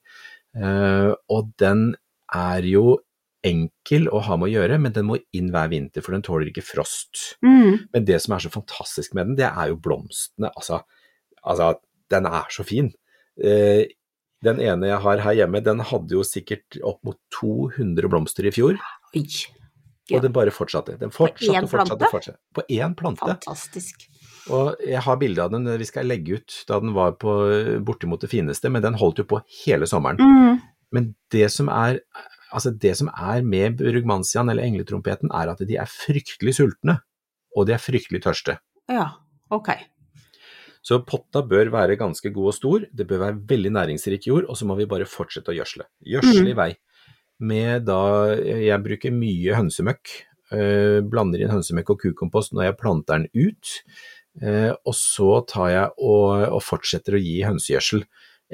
[0.56, 1.94] Uh, og den
[2.32, 2.98] er jo
[3.46, 6.50] enkel å ha med å gjøre, men den må inn hver vinter, for den tåler
[6.50, 7.36] ikke frost.
[7.44, 7.88] Mm.
[7.94, 10.52] Men det som er så fantastisk med den, det er jo blomstene.
[10.54, 10.82] Altså,
[11.42, 11.74] altså
[12.12, 12.92] den er så fin.
[13.42, 13.88] Eh,
[14.42, 18.54] den ene jeg har her hjemme, den hadde jo sikkert opp mot 200 blomster i
[18.54, 18.78] fjor,
[19.14, 19.26] Oi.
[20.10, 20.96] og den bare fortsatte.
[21.00, 22.10] Den fortsatte og fortsatte.
[22.10, 22.40] fortsatte.
[22.54, 23.26] På én plante.
[23.26, 24.08] Fantastisk.
[24.50, 27.30] Og jeg har bilde av den vi skal legge ut da den var på
[27.86, 30.18] bortimot det fineste, men den holdt jo på hele sommeren.
[30.18, 30.58] Mm.
[30.92, 32.02] Men det som er,
[32.52, 36.98] altså det som er med brugmansiaen eller engletrompeten, er at de er fryktelig sultne,
[37.56, 38.58] og de er fryktelig tørste.
[38.90, 39.08] Ja,
[39.52, 39.74] ok.
[40.82, 44.58] Så potta bør være ganske god og stor, det bør være veldig næringsrik jord, og
[44.58, 45.86] så må vi bare fortsette å gjødsle.
[46.14, 46.72] Gjødsle i vei.
[47.42, 48.00] Med da,
[48.42, 50.16] jeg bruker mye hønsemøkk,
[50.54, 53.76] eh, blander inn hønsemøkk og kukompost når jeg planter den ut,
[54.42, 58.04] eh, og så tar jeg og, og fortsetter å gi hønsegjødsel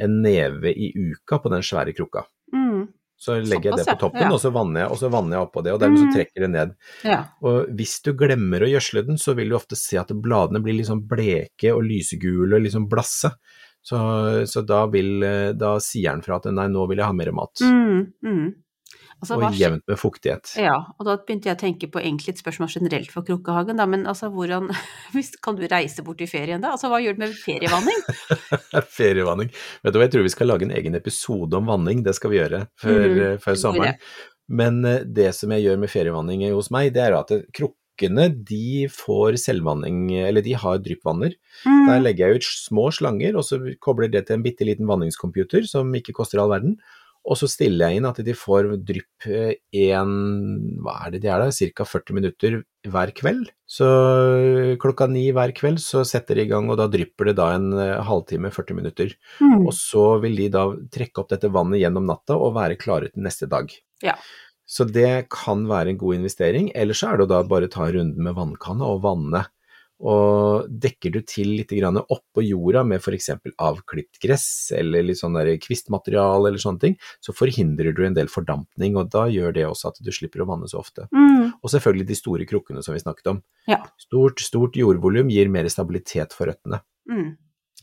[0.04, 2.26] en neve i uka på den svære krukka.
[3.18, 4.30] Så legger jeg det på toppen, Ja.
[4.32, 6.14] og så vanner jeg, og så vanner jeg oppå det, og dermed så Mm.
[6.14, 6.74] trekker det ned.
[7.04, 7.24] Ja.
[7.42, 10.84] Og hvis du glemmer å gjødsle den, så vil du ofte se at bladene blir
[10.86, 13.32] sånn bleke og lysegule og sånn blasse.
[13.82, 13.96] Så,
[14.46, 17.32] så da, vil, eh, da sier den fra at nei, nå vil jeg ha mer
[17.32, 17.54] mat.
[17.62, 18.12] Mm.
[18.22, 18.54] Mm.
[19.18, 20.52] Altså, og jevnt med fuktighet.
[20.62, 23.86] Ja, og da begynte jeg å tenke på egentlig et spørsmål generelt for Krukkehagen, da,
[23.90, 24.68] men altså hvordan
[25.14, 26.76] hvis, Kan du reise bort i ferien da?
[26.76, 27.98] Altså hva gjør du med ferievanning?
[28.98, 29.50] Ferievanning.
[29.82, 32.32] Vet du hva, jeg tror vi skal lage en egen episode om vanning, det skal
[32.32, 33.98] vi gjøre før, mm, eh, før sommeren.
[34.48, 38.28] Men eh, det som jeg gjør med ferievanning hos meg, det er at eh, krukkene
[38.46, 41.34] de får selvvanning, eller de har dryppvanner.
[41.66, 42.04] Der Mm.
[42.04, 45.90] legger jeg ut små slanger, og så kobler det til en bitte liten vanningscomputer som
[45.98, 46.76] ikke koster all verden.
[47.28, 50.12] Og så stiller jeg inn at de får drypp én,
[50.80, 51.84] hva er det de er da, ca.
[51.84, 52.56] 40 minutter
[52.88, 53.50] hver kveld.
[53.68, 53.88] Så
[54.80, 57.68] klokka ni hver kveld så setter de i gang, og da drypper det da en
[57.76, 59.12] eh, halvtime, 40 minutter.
[59.44, 59.66] Mm.
[59.66, 60.64] Og så vil de da
[60.94, 63.72] trekke opp dette vannet gjennom natta og være klare til neste dag.
[64.04, 64.16] Ja.
[64.68, 67.88] Så det kan være en god investering, eller så er det å da bare ta
[67.88, 69.46] runden med vannkanna og vanne.
[69.98, 73.30] Og dekker du til litt oppå jorda med f.eks.
[73.58, 78.96] avklipt gress eller litt sånn kvistmateriale eller sånne ting, så forhindrer du en del fordampning,
[78.96, 81.08] og da gjør det også at du slipper å vanne så ofte.
[81.10, 81.58] Mm.
[81.58, 83.42] Og selvfølgelig de store krukkene som vi snakket om.
[83.66, 83.82] Ja.
[83.98, 86.82] Stort, stort jordvolum gir mer stabilitet for røttene.
[87.10, 87.34] Mm.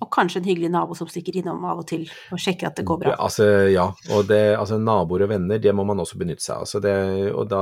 [0.04, 2.02] Og kanskje en hyggelig nabo som stikker innom av og til
[2.36, 3.14] og sjekker at det går bra.
[3.14, 6.58] Ja, Altså, ja, og det, altså, naboer og venner, det må man også benytte seg
[6.58, 6.66] av.
[6.68, 6.96] Altså, det,
[7.32, 7.62] og da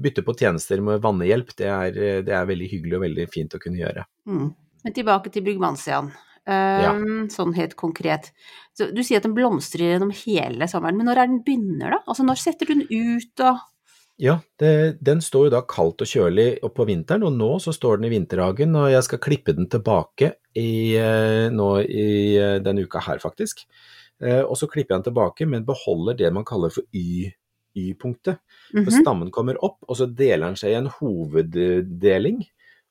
[0.00, 3.60] bytte på tjenester med vannehjelp, det er, det er veldig hyggelig og veldig fint å
[3.60, 4.06] kunne gjøre.
[4.30, 4.46] Mm.
[4.86, 6.14] Men tilbake til Brugmansian,
[6.46, 8.28] Um, Sånn helt konkret.
[8.76, 11.98] Så du sier at den blomstrer gjennom hele sommeren, men når er den begynner da?
[12.06, 13.64] Altså når setter du den ut og
[14.18, 17.98] Ja, det, den står jo da kaldt og kjølig på vinteren, og nå så står
[17.98, 22.06] den i vinterhagen, og jeg skal klippe den tilbake i, eh, nå i
[22.40, 23.66] eh, denne uka her, faktisk.
[24.22, 28.38] Eh, Og så klipper jeg den tilbake, men beholder det man kaller for Y-punktet.
[28.72, 29.02] For Mhm.
[29.02, 32.46] stammen kommer opp, og så deler den seg i en hoveddeling,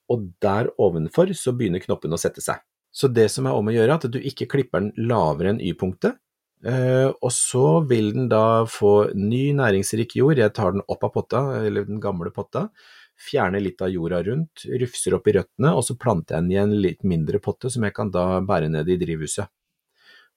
[0.09, 2.61] og der ovenfor så begynner knoppen å sette seg.
[2.93, 5.59] Så det som er om å gjøre, er at du ikke klipper den lavere enn
[5.59, 6.17] Y-punktet,
[6.63, 10.39] og så vil den da få ny næringsrik jord.
[10.41, 12.69] Jeg tar den opp av potta, eller den gamle potta,
[13.15, 16.59] fjerner litt av jorda rundt, rufser opp i røttene, og så planter jeg den i
[16.63, 19.47] en litt mindre potte som jeg kan da bære ned i drivhuset.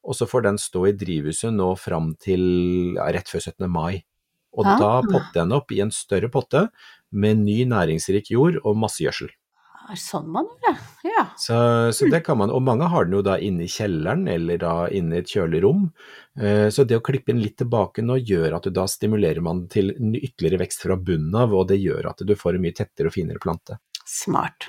[0.08, 2.44] Og så får den stå i drivhuset nå fram til
[2.96, 3.66] ja, rett før 17.
[3.70, 4.04] mai.
[4.58, 4.78] Og Ah.
[4.78, 6.68] da potter jeg den opp i en større potte
[7.12, 9.28] med ny næringsrik jord og masse gjødsel.
[9.88, 11.08] Er sånn man gjør det?
[11.08, 11.22] Ja.
[11.40, 11.56] Så,
[11.96, 14.72] så det kan man, og mange har den jo da inne i kjelleren eller da
[14.92, 15.86] inne i et kjølig rom.
[16.36, 19.64] Eh, Så det å klippe den litt tilbake nå gjør at du da stimulerer man
[19.72, 23.08] til ytterligere vekst fra bunnen av, og det gjør at du får en mye tettere
[23.08, 23.78] og finere plante.
[24.04, 24.68] Smart.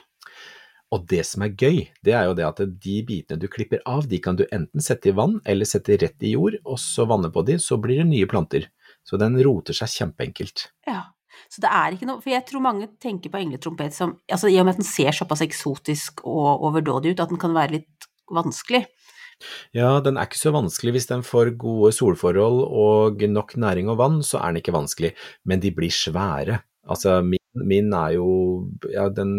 [0.95, 4.07] Og det som er gøy, det er jo det at de bitene du klipper av,
[4.09, 7.29] de kan du enten sette i vann eller sette rett i jord, og så vanne
[7.33, 8.71] på de, så blir det nye planter.
[9.05, 10.69] Så den roter seg kjempeenkelt.
[10.87, 11.09] Ja.
[11.49, 14.59] Så det er ikke noe For jeg tror mange tenker på engletrompet som Altså i
[14.61, 18.09] og med at den ser såpass eksotisk og overdådig ut, at den kan være litt
[18.29, 18.83] vanskelig.
[19.73, 23.99] Ja, den er ikke så vanskelig hvis den får gode solforhold og nok næring og
[24.01, 25.13] vann, så er den ikke vanskelig,
[25.47, 26.59] men de blir svære.
[26.89, 28.27] Altså min, min er jo,
[28.91, 29.31] ja den,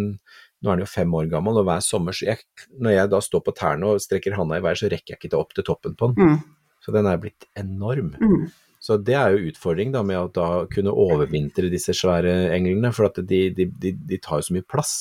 [0.61, 2.40] nå er den jo fem år gammel, og hver sommer, jeg,
[2.81, 5.33] når jeg da står på tærne og strekker handa i været, så rekker jeg ikke
[5.35, 6.33] til opp til toppen på den.
[6.33, 6.40] Mm.
[6.81, 8.14] Så den er blitt enorm.
[8.16, 8.49] Mm.
[8.90, 13.07] Så det er jo utfordring da med å da kunne overvintre disse svære englene, for
[13.07, 14.94] at de, de, de, de tar jo så mye plass.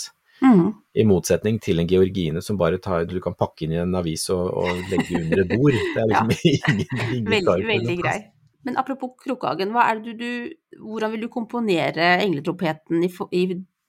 [0.45, 0.67] Mm.
[0.93, 4.27] I motsetning til en georgine som bare tar, du kan pakke inn i en avis
[4.35, 5.73] og, og legge under et bord.
[5.73, 8.19] Det er liksom ingen, ingen Veldig, veldig grei.
[8.67, 13.43] Men apropos Krokhagen, Hvordan vil du komponere engletropeten i, i,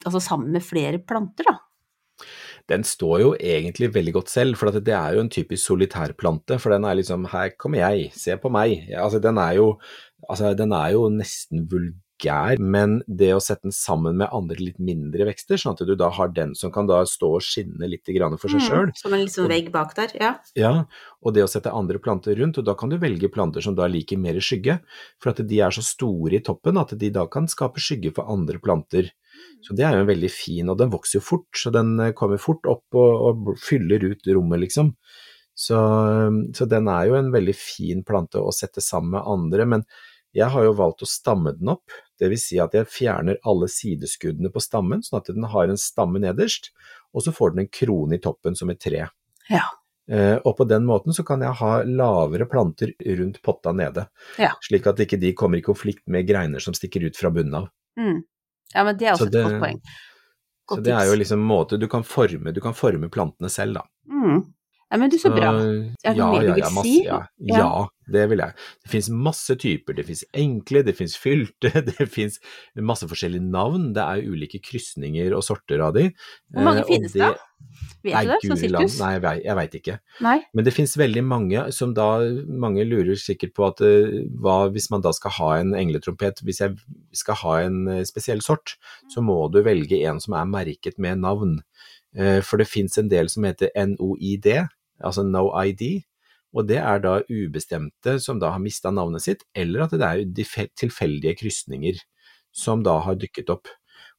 [0.07, 1.59] altså sammen med flere planter, da?
[2.71, 6.59] Den står jo egentlig veldig godt selv, for det er jo en typisk solitærplante.
[6.63, 8.89] For den er liksom 'her kommer jeg, se på meg'.
[8.89, 9.79] Ja, altså, den, er jo,
[10.29, 14.79] altså, den er jo nesten vulgær, men det å sette den sammen med andre litt
[14.79, 18.07] mindre vekster, sånn at du da har den som kan da stå og skinne litt
[18.07, 20.39] grann for seg sjøl, Mm, Som en liksom vegg bak der, ja.
[20.55, 20.85] Ja,
[21.25, 23.87] og det å sette andre planter rundt, og da kan du velge planter som da
[23.89, 24.81] liker mer skygge,
[25.19, 28.31] for at de er så store i toppen at de da kan skape skygge for
[28.31, 29.11] andre planter.
[29.65, 32.15] Så det er jo en veldig fin, og den vokser jo fort, så den eh,
[32.17, 34.95] kommer fort opp og, og fyller ut rommet, liksom.
[35.61, 35.77] Så,
[36.57, 39.85] så, den er jo en veldig fin plante å sette sammen med andre, men
[40.33, 41.93] jeg har jo valgt å stamme den opp.
[42.17, 45.81] Det vil si at jeg fjerner alle sideskuddene på stammen, sånn at den har en
[45.81, 46.71] stamme nederst,
[47.13, 49.05] og så får den en krone i toppen som et tre.
[49.51, 49.67] Ja.
[50.11, 54.55] Eh, og på den måten så kan jeg ha lavere planter rundt potta nede, Ja.
[54.65, 57.69] slik at ikke de kommer i konflikt med greiner som stikker ut fra bunnen av.
[57.99, 58.23] Mm.
[58.75, 59.83] Ja, men det er også det, et godt poeng.
[60.71, 63.51] Så det det er jo liksom en måte du kan forme, du kan forme plantene
[63.51, 63.87] selv, da.
[64.07, 64.45] Mm.
[64.91, 65.53] Ja, men du, så bra.
[65.55, 67.05] Er det ja, mer du ja, vil ja, masse, si?
[67.07, 67.59] ja, Ja.
[67.63, 68.55] ja, det vil jeg.
[68.83, 69.95] Det finnes masse typer.
[69.95, 72.41] Det finnes enkle, det finnes fylte, det finnes
[72.75, 73.93] masse forskjellige navn.
[73.95, 76.09] Det er ulike krysninger og sorter av de.
[76.51, 77.31] Hvor mange Eh, finnes det?
[78.03, 78.95] Vet Nei, du det, sånn sirkus?
[79.01, 79.95] nei, jeg jeg veit ikke.
[80.25, 80.37] Nei?
[80.57, 82.07] Men det finnes veldig mange som da
[82.49, 86.61] Mange lurer sikkert på at eh, hva hvis man da skal ha en engletrompet Hvis
[86.65, 86.77] jeg
[87.13, 88.79] skal ha en eh, spesiell sort,
[89.13, 91.59] så må du velge en som er merket med navn.
[92.17, 94.49] Eh, For det finnes en del som heter NOID,
[95.05, 96.03] altså No ID.
[96.57, 100.67] Og det er da ubestemte som da har mista navnet sitt, eller at det er
[100.75, 102.01] tilfeldige krysninger
[102.51, 103.69] som da har dukket opp.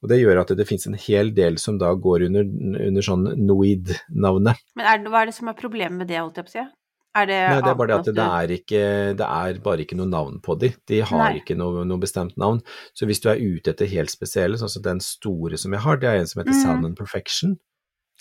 [0.01, 2.45] Og Det gjør at det finnes en hel del som da går under,
[2.87, 4.61] under sånn Noid-navnet.
[4.77, 6.55] Men er det, hva er det som er problemet med det, holdt jeg på å
[6.55, 6.67] si?
[7.11, 8.83] Er det Nei, det er bare det at det er ikke,
[9.19, 10.69] det er bare ikke noe navn på de.
[10.87, 11.41] De har Nei.
[11.41, 12.61] ikke noe, noe bestemt navn.
[12.95, 15.99] Så hvis du er ute etter helt spesielle, sånn som den store som jeg har,
[15.99, 17.57] det er en som heter Sound Salmon Perfection.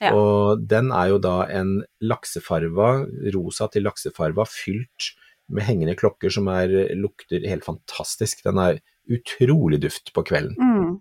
[0.00, 0.10] Ja.
[0.16, 2.90] Og den er jo da en laksefarva,
[3.36, 5.12] rosa til laksefarva, fylt
[5.50, 8.42] med hengende klokker som er, lukter helt fantastisk.
[8.46, 10.56] Den er utrolig duft på kvelden.
[10.58, 10.98] Mm.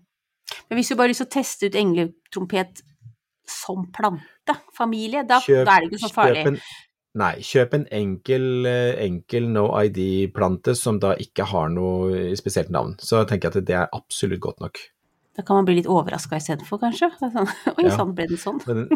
[0.68, 2.82] Men hvis du bare har lyst til å teste ut engletrompet
[3.50, 6.44] som plantefamilie, da, Kjøp- da er det ikke så farlig.
[6.44, 6.60] kjøp en-
[7.12, 12.94] Nei, kjøp en enkel, eh, enkel no ID-plante som da ikke har noe spesielt navn.
[13.00, 14.78] Så tenker jeg at det er absolutt godt nok.
[15.34, 17.10] Da kan man bli litt overraska istedenfor, kanskje.
[17.18, 17.96] Sånn, Oi Ja.
[17.96, 18.60] sann, ble den sånn?
[18.64, 18.88] Men,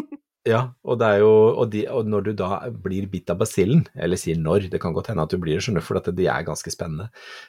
[0.45, 4.37] ja, og jo og, de, og når du da blir bitt av basillen, eller sier
[4.37, 7.07] når, det kan godt hende at du blir det, for de er ganske spennende.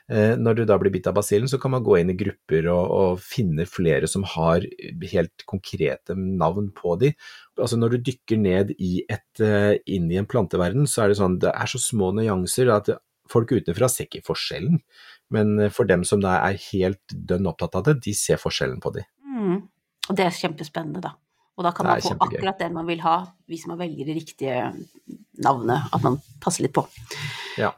[0.09, 2.71] Eh, når du da blir bitt av basillen, så kan man gå inn i grupper
[2.73, 4.65] og, og finne flere som har
[5.13, 7.13] helt konkrete navn på de.
[7.61, 11.21] Altså når du dykker ned i et, eh, inn i en planteverden, så er det
[11.21, 12.95] sånn, det er så små nyanser at
[13.29, 14.81] folk utenfra ser ikke forskjellen.
[15.37, 18.81] Men eh, for dem som da er helt dønn opptatt av det, de ser forskjellen
[18.81, 19.05] på de.
[19.37, 19.63] Mm.
[20.07, 21.17] Og det er kjempespennende, da.
[21.57, 22.37] Og da kan man få kjempegøy.
[22.37, 23.17] akkurat den man vil ha,
[23.49, 24.57] hvis man velger det riktige
[25.45, 26.85] navnet, at man passer litt på.
[27.57, 27.71] Ja,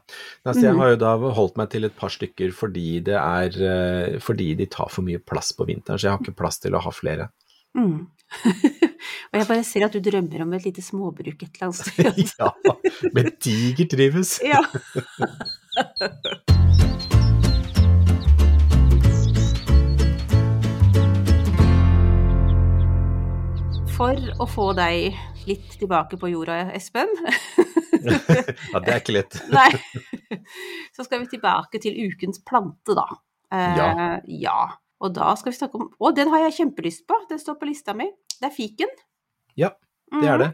[0.43, 4.17] altså jeg har jo da holdt meg til et par stykker fordi det er eh,
[4.23, 6.83] fordi de tar for mye plass på vinteren, så jeg har ikke plass til å
[6.83, 7.29] ha flere.
[7.77, 8.09] Mm.
[9.31, 12.19] og jeg bare ser at du drømmer om et lite småbruk et eller annet sted.
[12.41, 12.51] ja,
[13.15, 14.37] men digert trives.
[14.43, 14.59] ja.
[23.99, 25.17] For å få deg
[25.49, 27.09] litt tilbake på jorda, Espen,
[27.99, 29.35] ja, det er ikke lett.
[29.51, 29.73] Nei.
[30.95, 33.03] Så skal vi tilbake til ukens plante, da.
[33.51, 33.89] Eh, Ja.
[34.45, 34.61] ja.
[35.03, 37.17] Og da skal vi snakke om Å, den har jeg kjempelyst på!
[37.29, 38.07] Den står på lista mi.
[38.39, 38.95] Det er fiken.
[39.59, 39.73] Ja,
[40.15, 40.49] det er det.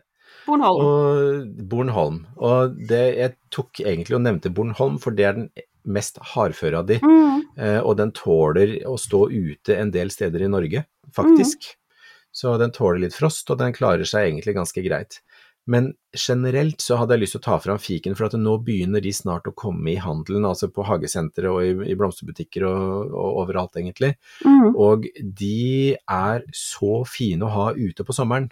[0.46, 0.82] Bornholm.
[0.90, 2.20] Og Bornholm.
[2.42, 5.50] Og det, jeg tok egentlig og nevnte Bornholm, for det er den
[5.86, 6.98] mest hardføre av de.
[7.02, 7.42] Mm.
[7.58, 11.76] Eh, og den tåler å stå ute en del steder i Norge, faktisk.
[12.36, 15.22] Så den tåler litt frost, og den klarer seg egentlig ganske greit.
[15.66, 15.94] Men
[16.28, 19.14] generelt så hadde jeg lyst til å ta fram fiken, for at nå begynner de
[19.16, 23.80] snart å komme i handelen, altså på hagesentre og i, i blomsterbutikker og, og overalt,
[23.82, 24.14] egentlig.
[24.46, 24.76] Mm.
[24.76, 28.52] Og de er så fine å ha ute på sommeren.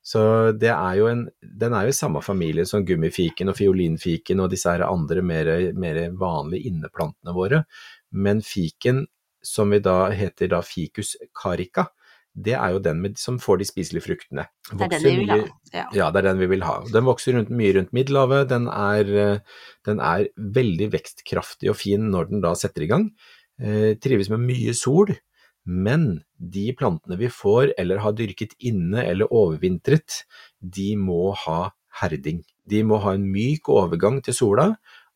[0.00, 0.20] Så
[0.56, 4.52] det er jo en, den er jo i samme familie som gummifiken og fiolinfiken og
[4.54, 7.64] disse her andre mer, mer vanlige inneplantene våre.
[8.12, 9.04] Men fiken,
[9.44, 11.90] som vi da heter da ficus carica,
[12.34, 14.46] det er jo den med, som får de spiselige fruktene.
[14.70, 15.38] Det er den vi vil ha.
[15.74, 15.86] Ja.
[15.96, 16.76] ja, det er den vi vil ha.
[16.92, 18.48] Den vokser rundt, mye rundt Middelhavet.
[18.52, 23.10] Den er, eh, den er veldig vekstkraftig og fin når den da setter i gang.
[23.60, 25.10] Eh, trives med mye sol,
[25.66, 30.22] men de plantene vi får eller har dyrket inne eller overvintret,
[30.60, 32.44] de må ha herding.
[32.70, 34.70] De må ha en myk overgang til sola,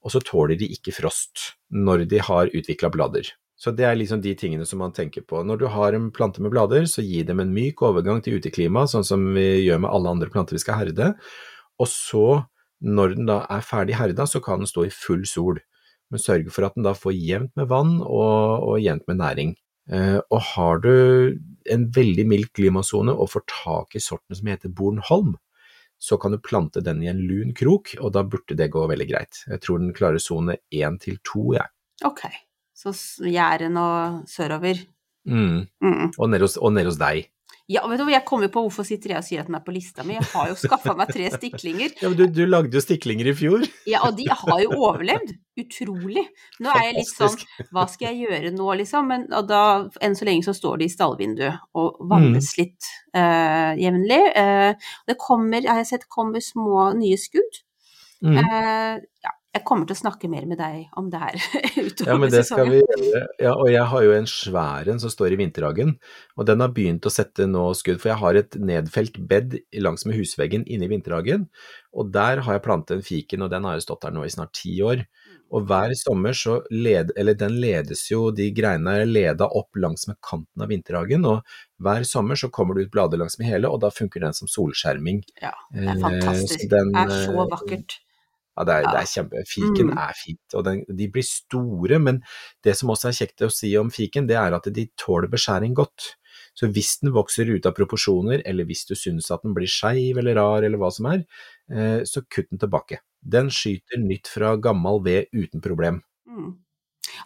[0.05, 3.31] og så tåler de ikke frost når de har utvikla blader.
[3.57, 5.45] Så det er liksom de tingene som man tenker på.
[5.47, 8.87] Når du har en plante med blader, så gi dem en myk overgang til uteklima,
[8.91, 11.13] sånn som vi gjør med alle andre planter vi skal herde.
[11.79, 12.27] Og så,
[12.83, 15.63] når den da er ferdig herda, så kan den stå i full sol.
[16.11, 19.55] Men sørge for at den da får jevnt med vann og, og jevnt med næring.
[19.93, 20.93] Eh, og har du
[21.71, 25.35] en veldig mild klimasone og får tak i sorten som heter Bornholm,
[26.01, 29.07] så kan du plante den i en lun krok, og da burde det gå veldig
[29.09, 29.45] greit.
[29.49, 31.71] Jeg tror den klarer sone én til to, jeg.
[32.05, 32.27] Ok.
[32.75, 32.95] Så
[33.31, 34.83] Jæren og sørover.
[35.25, 35.65] Mm.
[35.81, 36.11] Mm.
[36.19, 37.31] Og, nede hos, og ned hos deg.
[37.65, 39.73] Ja, vet du jeg kommer på hvorfor sitter jeg og sier at den er på
[39.73, 40.19] lista mi.
[40.19, 41.95] Jeg har jo skaffa meg tre stiklinger.
[42.03, 43.65] Ja, men du, du lagde jo stiklinger i fjor.
[43.89, 45.33] Ja, og de har jo overlevd.
[45.63, 46.27] Utrolig.
[46.61, 47.39] Nå er jeg litt sånn
[47.71, 49.09] Hva skal jeg gjøre nå, liksom?
[49.09, 49.63] Men da,
[50.05, 54.21] enn så lenge så står de i stallvinduet og vannes litt eh, jevnlig.
[54.43, 57.63] Eh, det kommer, jeg har sett kommer små nye skudd.
[58.25, 58.43] Mm.
[58.43, 61.37] Eh, ja, jeg kommer til å snakke mer med deg om det her
[61.87, 62.81] utover Ja, men det skal vi.
[63.39, 65.95] Ja, og jeg har jo en svær en som står i vinterhagen,
[66.35, 70.07] og den har begynt å sette nå skudd, for jeg har et nedfelt bed langs
[70.09, 71.47] med husveggen inne i vinterhagen,
[71.95, 74.33] og der har jeg plantet en fiken, og den har jo stått der nå i
[74.35, 75.05] snart ti år.
[75.55, 80.09] Og hver sommer så led, eller den ledes jo, de greinene er leda opp langs
[80.11, 81.45] med kanten av vinterhagen, og
[81.85, 84.51] hver sommer så kommer det ut blader langs med hele, og da funker den som
[84.51, 85.23] solskjerming.
[85.45, 86.67] Ja, det er Eh, fantastisk.
[86.73, 88.01] den, det er så eh, vakkert.
[88.57, 89.01] Ja, det er, Ja.
[89.01, 89.45] er kjempe.
[89.51, 89.99] Fiken Mm.
[89.99, 92.23] er fint, og den, de blir store, men
[92.63, 95.75] det som også er kjekt å si om fiken, det er at de tåler beskjæring
[95.75, 96.15] godt.
[96.55, 100.19] Så hvis den vokser ut av proporsjoner, eller hvis du syns at den blir skeiv
[100.19, 101.25] eller rar eller hva som er,
[101.71, 102.99] eh, så kutt den tilbake.
[103.27, 106.03] Den skyter nytt fra gammel ved uten problem.
[106.29, 106.59] Mm.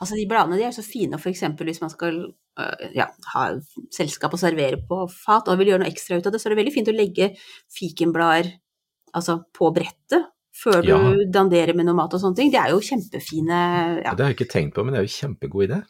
[0.01, 3.45] Altså, de bladene de er så fine, eksempel hvis man skal øh, ja, ha
[3.95, 6.55] selskap og servere på fat, og vil gjøre noe ekstra ut av det, så er
[6.55, 7.31] det veldig fint å legge
[7.75, 8.53] fikenblader
[9.15, 10.29] altså, på brettet
[10.63, 10.99] før du Ja.
[11.39, 12.51] danderer med noe mat og sånne ting.
[12.55, 13.59] Det er jo kjempefine
[14.05, 14.15] ja.
[14.15, 15.81] Det har jeg ikke tenkt på, men det er jo kjempegod idé.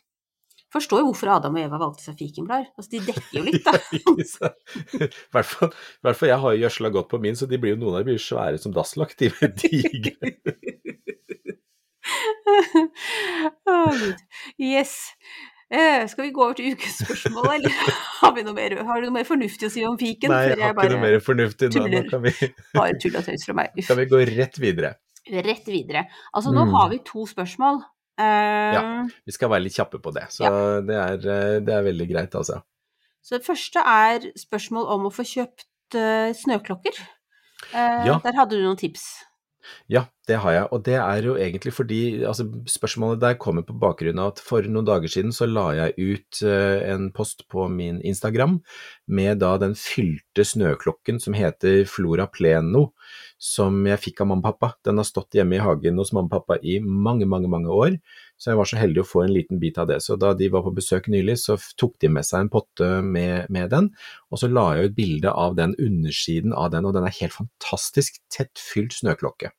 [0.69, 2.67] Forstår jo hvorfor Adam og Eva valgte seg fikenblader.
[2.77, 3.73] Altså, de dekker jo litt, da.
[5.01, 7.95] I hvert fall, jeg har jo gjødsla godt på min, så de blir jo, noen
[7.97, 9.15] av dem blir svære som dasslakk.
[9.17, 10.35] De blir digre.
[13.67, 14.13] oh,
[14.59, 14.95] Yes.
[15.69, 17.75] Eh, skal vi gå over til ukens spørsmål, eller
[18.23, 20.33] har, vi noe mer, har du noe mer fornuftig å si om fiken?
[20.33, 21.83] Nei, jeg har ikke noe mer fornuftig nå.
[21.93, 22.33] Nå kan vi,
[22.79, 23.75] bare tull og tøys fra meg.
[23.77, 23.91] Uff.
[23.91, 24.95] kan vi gå rett videre.
[25.29, 26.07] Rett videre.
[26.33, 26.73] Altså, nå Mm.
[26.73, 27.83] har vi to spørsmål.
[28.19, 28.73] Uh...
[28.75, 28.83] Ja.
[29.29, 30.49] Vi skal være litt kjappe på det, så
[30.89, 32.63] det, er, eh, det er veldig greit, altså.
[33.23, 35.69] Så det første er spørsmål om å få kjøpt
[36.01, 36.97] uh, snøklokker.
[37.75, 38.17] Uh, Ja.
[38.25, 39.05] Der hadde du noen tips.
[39.91, 43.77] Ja, det har jeg, og det er jo egentlig fordi altså, Spørsmålet der kommer på
[43.81, 47.67] bakgrunn av at for noen dager siden så la jeg ut eh, en post på
[47.73, 48.59] min Instagram
[49.09, 52.91] med da den fylte snøklokken som heter Flora Pleno,
[53.41, 54.73] som jeg fikk av mamma og pappa.
[54.87, 57.99] Den har stått hjemme i hagen hos mamma og pappa i mange, mange, mange år,
[58.39, 59.99] så jeg var så heldig å få en liten bit av det.
[60.05, 63.51] Så da de var på besøk nylig, så tok de med seg en potte med,
[63.51, 63.91] med den,
[64.31, 67.35] og så la jeg ut bilde av den undersiden av den, og den er helt
[67.35, 69.51] fantastisk tettfylt snøklokke.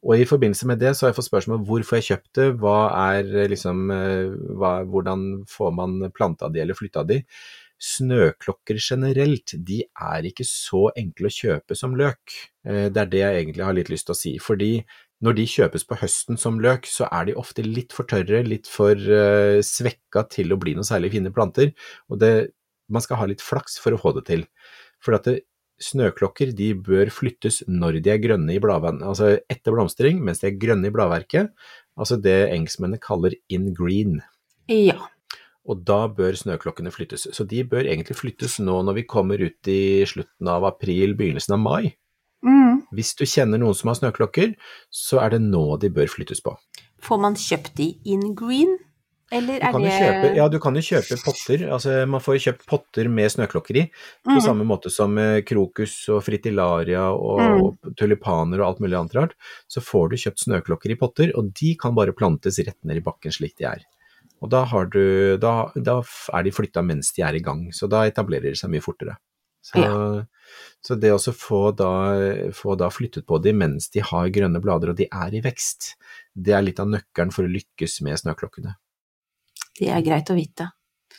[0.00, 2.76] Og i forbindelse med det så har jeg fått spørsmål hvorfor jeg kjøpte, hva
[3.12, 7.20] er eh, liksom, eh, hva, hvordan får man planta de eller flytta de?
[7.80, 12.36] Snøklokker generelt, de er ikke så enkle å kjøpe som løk.
[12.64, 14.72] Eh, Det er det jeg egentlig har litt lyst til å si, fordi
[15.24, 18.70] når de kjøpes på høsten som løk, så er de ofte litt for tørre, litt
[18.70, 21.74] for uh, svekka til å bli noen særlig fine planter,
[22.08, 22.32] og det,
[22.88, 24.46] man skal ha litt flaks for å få det til.
[25.04, 25.42] For at det,
[25.80, 30.50] snøklokker de bør flyttes når de er grønne i bladvann, altså etter blomstring, mens de
[30.50, 31.54] er grønne i bladverket,
[32.00, 34.20] altså det engelskmennene kaller in green.
[34.70, 34.98] Ja.
[35.68, 37.26] Og da bør snøklokkene flyttes.
[37.36, 41.56] Så de bør egentlig flyttes nå når vi kommer ut i slutten av april, begynnelsen
[41.56, 41.92] av mai.
[42.46, 42.69] Mm.
[42.94, 44.54] Hvis du kjenner noen som har snøklokker,
[44.90, 46.56] så er det nå de bør flyttes på.
[47.00, 48.76] Får man kjøpt de in green,
[49.30, 52.64] eller er det kjøpe, ja, du kan jo kjøpe potter, altså man får jo kjøpt
[52.66, 53.84] potter med snøklokker i,
[54.26, 54.40] på mm.
[54.42, 59.38] samme måte som eh, krokus og fritillaria og tulipaner og alt mulig annet rart,
[59.70, 63.06] så får du kjøpt snøklokker i potter, og de kan bare plantes rett ned i
[63.06, 63.86] bakken slik de er.
[64.42, 65.02] Og da, har du,
[65.38, 66.00] da, da
[66.34, 69.14] er de flytta mens de er i gang, så da etablerer de seg mye fortere.
[69.62, 69.82] Så,
[70.80, 71.90] så det å få da,
[72.56, 75.94] få da flyttet på de mens de har grønne blader og de er i vekst,
[76.34, 78.72] det er litt av nøkkelen for å lykkes med snøklokkene.
[79.78, 80.70] Det er greit å vite.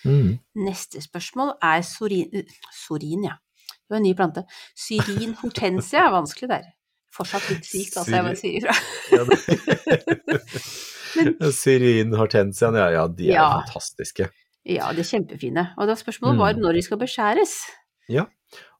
[0.03, 0.39] Mm.
[0.65, 3.35] Neste spørsmål er sorin Sorin, ja.
[3.69, 4.43] Det var en ny plante.
[4.73, 6.65] Syrin hortensia er vanskelig der.
[7.11, 8.73] Fortsatt litt syk, altså, jeg må si ifra.
[11.51, 13.49] Syrin hortensiaen, ja, ja, de er Ja.
[13.61, 14.29] fantastiske.
[14.65, 15.73] Ja, de er kjempefine.
[15.77, 16.61] Og da spørsmålet var Mm.
[16.61, 17.53] når de skal beskjæres.
[18.12, 18.28] Ja,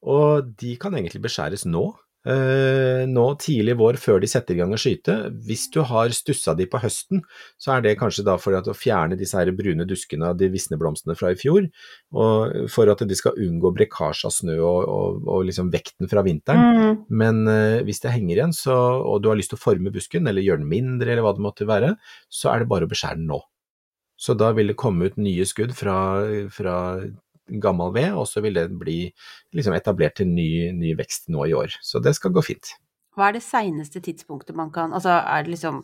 [0.02, 1.92] og de kan egentlig beskjæres nå.
[2.22, 5.16] Eh, nå tidlig vår før de setter i gang å skyte.
[5.48, 7.24] Hvis du har stussa de på høsten,
[7.58, 10.52] så er det kanskje da for at å fjerne disse her brune duskene av de
[10.54, 11.66] visne blomstene fra i fjor,
[12.14, 16.22] og for at de skal unngå brekkasje av snø og, og, og liksom vekten fra
[16.28, 17.02] vinteren.
[17.10, 20.30] Men eh, hvis det henger igjen, så, og du har lyst til å forme busken,
[20.30, 21.96] eller gjøre den mindre, eller hva det måtte være,
[22.30, 23.42] så er det bare å beskjære den nå.
[24.22, 25.98] Så da vil det komme ut nye skudd fra,
[26.54, 26.76] fra
[27.64, 29.00] gammel ved, og så vil det bli
[29.56, 31.76] liksom etablert til ny, ny vekst nå i år.
[31.84, 32.76] Så det skal gå fint.
[33.18, 35.82] Hva er det seineste tidspunktet man kan Altså, er det liksom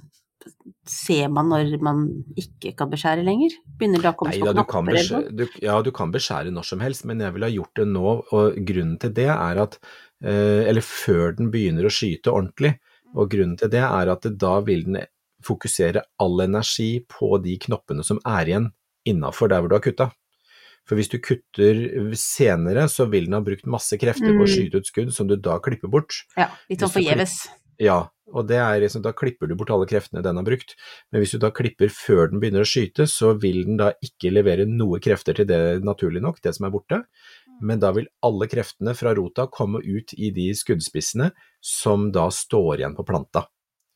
[0.88, 2.03] ser man når man
[2.39, 3.55] ikke kan beskjære lenger?
[3.80, 5.24] Begynner det å komme Nei da, kan, knapper eller noe?
[5.26, 7.88] beskjære, du, ja, du kan beskjære når som helst, men jeg ville ha gjort det
[7.89, 12.78] nå, og grunnen til det er at eh, Eller før den begynner å skyte ordentlig,
[13.18, 15.01] og grunnen til det er at da vil den
[15.47, 18.72] fokusere all energi på de knoppene som er igjen
[19.07, 20.09] innafor der hvor du har kutta.
[20.88, 21.79] For hvis du kutter
[22.15, 24.53] senere, så vil den ha brukt masse krefter på å Mm.
[24.55, 26.23] skyte ut skudd som du da klipper bort.
[26.38, 27.47] Ja, litt sånn forgjeves.
[27.79, 30.73] Ja, og det er liksom, da klipper du bort alle kreftene den har brukt.
[31.11, 34.31] Men hvis du da klipper før den begynner å skyte, så vil den da ikke
[34.33, 37.03] levere noe krefter til det naturlig nok, det som er borte.
[37.61, 41.31] Men da vil alle kreftene fra rota komme ut i de skuddspissene
[41.61, 43.45] som da står igjen på planta.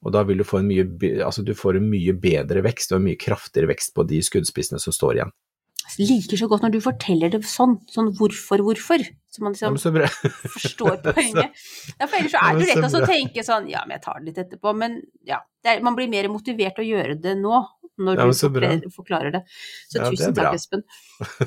[0.04, 0.86] Og da vil du få en mye,
[1.22, 4.80] altså du får en mye bedre vekst og en mye kraftigere vekst på de skuddspissene
[4.82, 5.32] som står igjen.
[6.00, 9.04] Liker så godt når du forteller det sånn, sånn hvorfor, hvorfor.
[9.32, 9.92] Så man liksom så
[10.52, 11.60] forstår poenget.
[11.98, 14.20] Ja, for ellers så er det jo lett å tenke sånn, ja, men jeg tar
[14.20, 14.74] det litt etterpå.
[14.78, 17.62] Men ja, det er, man blir mer motivert til å gjøre det nå,
[18.02, 19.42] når Ja, du forklarer, forklarer det.
[19.92, 20.84] Så Ja, tusen det takk, Espen.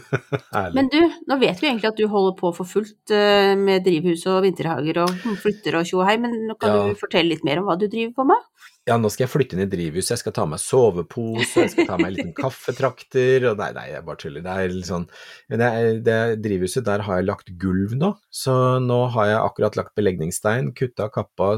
[0.76, 4.24] Men du, nå vet vi egentlig at du holder på for fullt eh, med drivhus
[4.30, 7.60] og vinterhager og flytter og tjo og hei, men nå kan du fortelle litt mer
[7.60, 8.70] om hva du driver på med?
[8.84, 11.86] Ja, nå skal jeg flytte inn i drivhuset, jeg skal ta med sovepose, jeg skal
[11.88, 14.44] ta med en liten kaffetrakter, og nei, nei, jeg bare tuller.
[14.44, 15.06] Det er litt sånn
[15.48, 15.70] Men det,
[16.04, 20.74] det drivhuset, der har jeg lagt gulv nå, så nå har jeg akkurat lagt belegningsstein,
[20.76, 21.54] kutta kappa,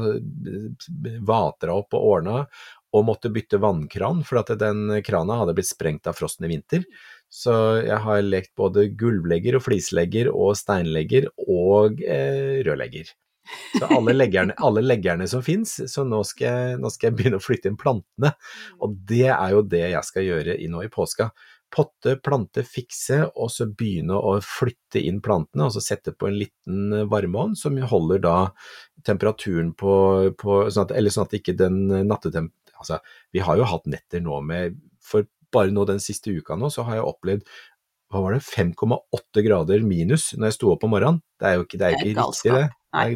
[1.27, 2.39] vatra opp og ordna,
[2.95, 6.87] og måtte bytte vannkran, for at den krana hadde blitt sprengt av frosten i vinter.
[7.27, 7.51] Så
[7.83, 13.11] jeg har lekt både gulvlegger og flislegger og steinlegger og eh, rørlegger.
[13.79, 17.43] Så alle leggerne, alle leggerne som fins, så nå skal, nå skal jeg begynne å
[17.43, 18.33] flytte inn plantene.
[18.83, 21.29] Og det er jo det jeg skal gjøre nå i påska.
[21.73, 26.37] Potte, plante, fikse, og så begynne å flytte inn plantene, og så sette på en
[26.39, 28.35] liten varmeovn som holder da
[29.07, 29.95] temperaturen på,
[30.39, 32.53] på sånn at, Eller sånn at ikke den nattetemp...
[32.77, 33.01] Altså,
[33.33, 36.85] vi har jo hatt netter nå med For bare nå den siste uka nå, så
[36.85, 37.47] har jeg opplevd
[38.11, 41.19] hva var det, 5,8 grader minus når jeg sto opp om morgenen.
[41.39, 42.67] Det er jo ikke, Det er ikke riktig, det.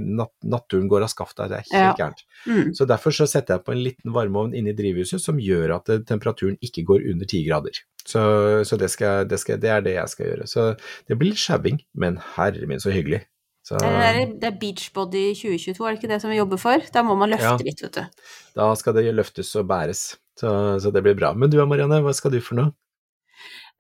[0.02, 1.94] Nat naturen går av skaftet, det er helt Ja.
[2.00, 2.22] gærent.
[2.48, 2.74] Mm.
[2.78, 5.90] Så derfor så setter jeg på en liten varmeovn inne i drivhuset som gjør at
[5.90, 7.82] eh, temperaturen ikke går under 10 grader.
[8.06, 8.22] Så,
[8.66, 10.48] så det, skal, det, skal, det er det jeg skal gjøre.
[10.50, 10.68] Så
[11.08, 13.22] det blir litt sjauing, men herre min så hyggelig.
[13.64, 16.82] Så Det er, det er Beachbody 2022, er det ikke det som vi jobber for?
[16.94, 17.58] Da må man løfte Ja.
[17.62, 18.24] litt, vet du.
[18.56, 20.18] da skal det løftes og bæres.
[20.40, 20.50] Så,
[20.82, 21.34] så det blir bra.
[21.38, 22.72] Men du Marianne, hva skal du for noe?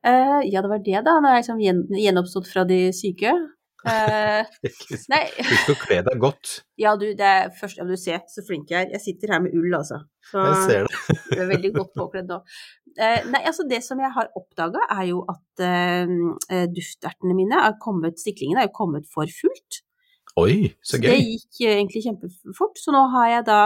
[0.05, 1.17] Uh, ja, det var det, da.
[1.21, 3.33] Nå er jeg liksom gjen, gjenoppstått fra de syke.
[3.81, 4.45] Eh,
[5.13, 6.51] nei, Husk å kle deg godt.
[6.77, 8.91] ja du, det er først Ja, du ser så flink jeg er.
[8.93, 10.03] Jeg sitter her med ull, altså.
[10.29, 11.15] Så Jeg ser det.
[11.31, 12.41] du er veldig godt påkledd nå.
[12.99, 17.77] Uh, nei, altså det som jeg har oppdaga, er jo at eh, duftertene mine er
[17.81, 19.81] kommet Stiklingene er jo kommet for fullt.
[20.39, 22.77] Oi, så det gikk egentlig kjempefort.
[22.79, 23.61] Så nå har jeg da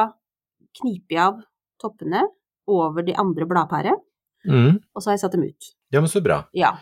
[0.79, 1.41] knipet av
[1.81, 2.23] toppene
[2.71, 4.01] over de andre bladpæret,
[4.45, 4.75] Mm.
[4.93, 5.67] og så har jeg satt dem ut.
[5.89, 6.35] Ja, men så bra.
[6.53, 6.75] Ja.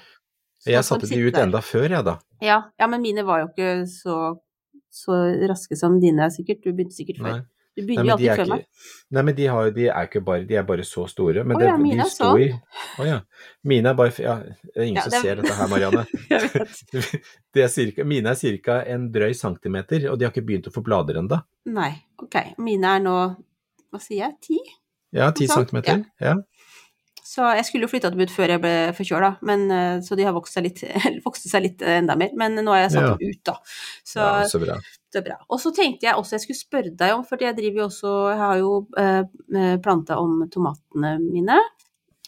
[0.63, 1.43] Så Jeg satte de ut der.
[1.43, 2.17] enda før, jeg, da.
[2.41, 4.19] Ja, ja, men mine var jo ikke så,
[4.93, 5.17] så
[5.49, 6.61] raske som dine, sikkert.
[6.63, 7.31] Du begynte sikkert før.
[7.41, 7.41] Nei.
[7.73, 8.65] Du begynner jo de alltid før meg.
[9.17, 11.43] nei, men de, har, de er bare, de er bare så store.
[11.43, 12.43] Men det, ja, mine de sto sånn.
[12.45, 13.15] i Å ja.
[13.65, 16.05] Mine er bare ja, Det er ingen Ja, som det er- ser dette her, Marianne.
[17.53, 18.77] Det er cirka, mine er ca.
[18.93, 21.41] en drøy centimeter, og de har ikke begynt å få blader ennå.
[21.73, 21.91] Nei,
[22.21, 22.37] ok.
[22.61, 23.17] Mine er nå,
[23.91, 24.59] hva sier jeg, ti?
[25.13, 26.05] Ja, ti sånt, centimeter.
[26.21, 26.35] Ja.
[27.33, 29.29] Så jeg skulle jo flytta dem ut før jeg ble forkjøla,
[29.73, 30.81] eh, så de har vokst seg litt,
[31.25, 32.29] vokst seg litt eh, enda mer.
[32.37, 33.15] Men nå har jeg satt Ja.
[33.17, 33.55] dem ut, da.
[34.05, 34.75] Så ja, så bra.
[35.13, 35.37] det er bra.
[35.49, 38.13] Og så tenkte jeg også jeg skulle spørre deg om, for jeg driver jo også
[38.33, 41.57] Jeg har jo eh, planta om tomatene mine.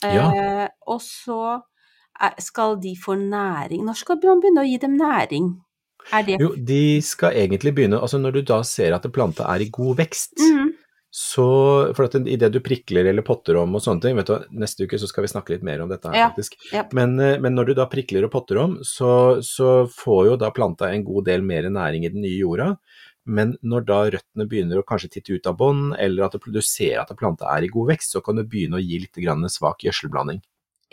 [0.05, 1.39] Eh, og så
[2.21, 3.83] er, skal de få næring.
[3.85, 5.53] Når skal man begynne å gi dem næring?
[6.25, 9.69] Det Jo, de skal egentlig begynne Altså når du da ser at planta er i
[9.73, 10.73] god vekst, Mhm.
[11.15, 14.83] Så For at idet du prikler eller potter om og sånne ting vet du, Neste
[14.83, 16.57] uke så skal vi snakke litt mer om dette her, Ja, faktisk.
[16.73, 16.81] ja.
[16.97, 20.49] Men, eh, men når du da prikler og potter om, så, så får jo da
[20.51, 22.67] planta en god del mer næring i den nye jorda.
[23.25, 26.99] Men når da røttene begynner å kanskje titte ut av bånd, eller at du ser
[26.99, 29.87] at planta er i god vekst, så kan du begynne å gi litt grann svak
[29.87, 30.43] gjødselblanding.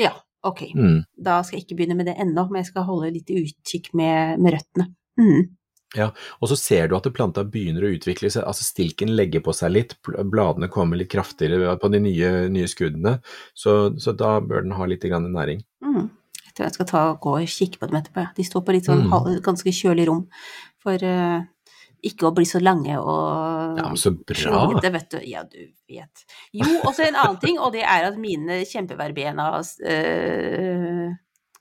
[0.00, 0.14] Ja,
[0.46, 0.62] ok.
[0.78, 1.00] Mm.
[1.18, 4.38] Da skal jeg ikke begynne med det ennå, men jeg skal holde litt utkikk med,
[4.38, 4.86] med røttene.
[5.97, 6.14] Mhm.
[6.40, 9.74] Og så ser du at planta begynner å utvikle seg, altså stilken legger på seg
[9.74, 13.18] litt, bladene kommer litt kraftigere på de nye, nye skuddene,
[13.55, 15.62] så, så da bør den ha litt grann næring.
[15.84, 16.11] Mm.
[16.43, 18.20] Jeg tror jeg skal ta, gå og kikke på dem etterpå.
[18.26, 18.32] ja.
[18.36, 19.40] De står på litt sånn Mm.
[19.45, 20.26] ganske kjølig rom.
[20.82, 21.45] For uh,
[22.03, 24.34] ikke å bli så lange og Ja, men så bra!
[24.34, 25.18] Kronglete, vet du.
[25.30, 26.24] Ja, du vet.
[26.53, 31.09] Jo, og så en annen ting, og det er at mine kjempeverbena uh,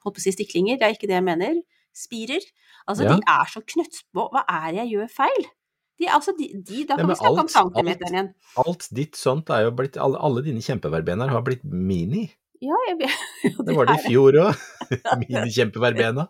[0.02, 1.62] Holdt på å si stiklinger, det er ikke det jeg mener.
[1.94, 2.42] Spirer.
[2.90, 3.16] Altså, Ja.
[3.16, 4.30] de er så knøttspå.
[4.34, 5.46] Hva er det jeg gjør feil?
[6.02, 8.30] De, altså, de, de, da kan ja, vi snakke om alt- centimeteren igjen.
[8.66, 12.24] Alt ditt sånt er jo blitt Alle, alle dine kjempeverbenaer har blitt mini.
[12.62, 13.10] Ja, jeg.
[13.44, 14.56] Ja, Det var det i fjor òg.
[15.22, 16.28] Mini-kjempeverbena.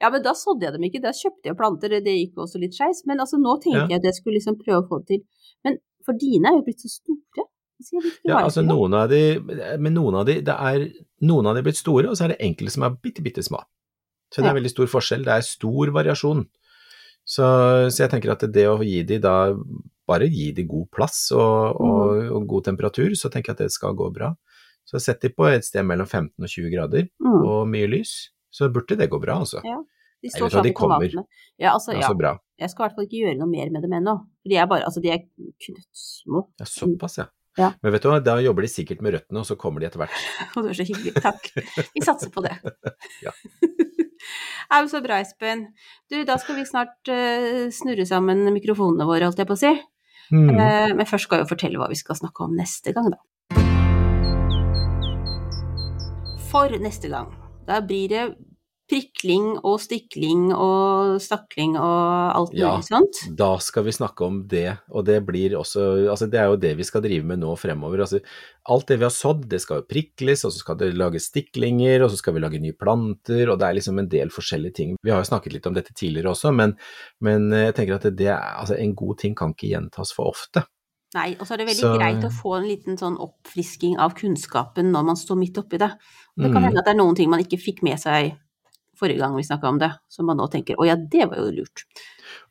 [0.00, 2.74] Ja, men da sådde jeg dem ikke, da kjøpte jeg planter, det gikk også litt
[2.76, 3.02] skeis.
[3.10, 3.88] Men altså, nå tenkte Ja.
[3.96, 5.22] jeg at jeg skulle liksom prøve å få det til.
[5.66, 7.48] Men for dine er jo blitt så store.
[7.78, 9.38] Altså, Ja, altså noen av de
[9.78, 10.88] Men noen av de, det er
[11.22, 13.42] Noen av de er blitt store, og så er det enkelte som er bitte, bitte
[13.42, 13.60] små.
[14.32, 15.24] Så det er veldig stor forskjell.
[15.24, 16.42] Det er stor variasjon.
[17.28, 17.44] Så,
[17.92, 19.34] så jeg tenker at det å gi de da
[20.08, 23.72] Bare gi de god plass og, og, og god temperatur, så tenker jeg at det
[23.74, 24.30] skal gå bra.
[24.88, 27.42] Så sett de på et sted mellom 15 og 20 grader, Mm.
[27.44, 29.60] og mye lys, så burde det gå bra, altså.
[29.68, 29.82] Ja,
[30.24, 31.26] De står sammen med tomatene.
[31.60, 32.14] Ja, altså, Ja, ja.
[32.16, 32.32] bra.
[32.58, 34.14] Jeg skal i hvert fall ikke gjøre noe mer med dem ennå.
[34.40, 35.20] For de er bare, altså, de er
[35.66, 36.42] knøttsmå.
[36.58, 37.26] Ja, såpass, ja.
[37.58, 37.72] Ja.
[37.82, 40.00] Men vet du hva, da jobber de sikkert med røttene, og så kommer de etter
[40.00, 40.16] hvert.
[40.56, 41.12] Og du er så hyggelig.
[41.20, 41.52] Takk.
[41.92, 42.56] Vi satser på det.
[43.28, 43.36] Ja.
[44.70, 45.68] Ja, så bra, Espen.
[46.10, 49.72] Du, da skal vi snart uh, snurre sammen mikrofonene våre, holdt jeg på å si.
[50.28, 50.50] Mm.
[50.52, 53.22] Uh, men først skal jeg jo fortelle hva vi skal snakke om neste gang, da.
[56.48, 57.32] For neste gang,
[57.68, 58.26] da blir det
[58.88, 62.80] prikling og stikling og stakling og alt Ja.
[62.80, 63.12] sånt.
[63.14, 63.36] sånt.
[63.36, 66.76] Da skal vi snakke om det, og det blir også Altså, det er jo det
[66.76, 68.00] vi skal drive med nå fremover.
[68.00, 68.20] Altså,
[68.68, 72.02] alt det vi har sådd, det skal jo prikles, og så skal det lages stiklinger,
[72.04, 74.96] og så skal vi lage nye planter, og det er liksom en del forskjellige ting.
[75.02, 76.76] Vi har jo snakket litt om dette tidligere også, men,
[77.20, 80.64] men jeg tenker at det er Altså, en god ting kan ikke gjentas for ofte.
[81.14, 84.14] Nei, og så er det veldig Så- greit å få en liten sånn oppfrisking av
[84.14, 85.90] kunnskapen når man står midt oppi det.
[86.36, 86.64] Det kan Mm.
[86.64, 88.36] hende at det er noen ting man ikke fikk med seg
[88.98, 91.50] forrige gang vi snakka om det, som man nå tenker å ja, det var jo
[91.60, 91.84] lurt.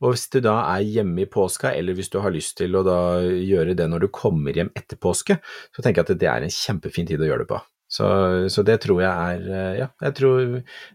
[0.02, 2.84] Og hvis du da er hjemme i påska, eller hvis du har lyst til å
[2.86, 5.40] da gjøre det når du kommer hjem etter påske,
[5.76, 7.62] så tenker jeg at det er en kjempefin tid å gjøre det på.
[7.88, 8.06] Så,
[8.52, 10.40] så det tror jeg er eh, Ja, jeg tror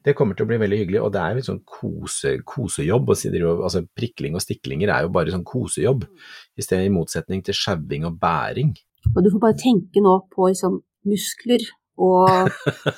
[0.04, 1.00] det kommer til å bli veldig hyggelig.
[1.00, 3.14] Og det er jo sånn kose, kosejobb.
[3.14, 8.04] Altså prikling og stiklinger er jo bare sånn kosejobb, i stedet i motsetning til sjauing
[8.08, 8.74] og bæring.
[9.14, 11.64] Og du får bare tenke nå på liksom muskler
[12.02, 12.52] og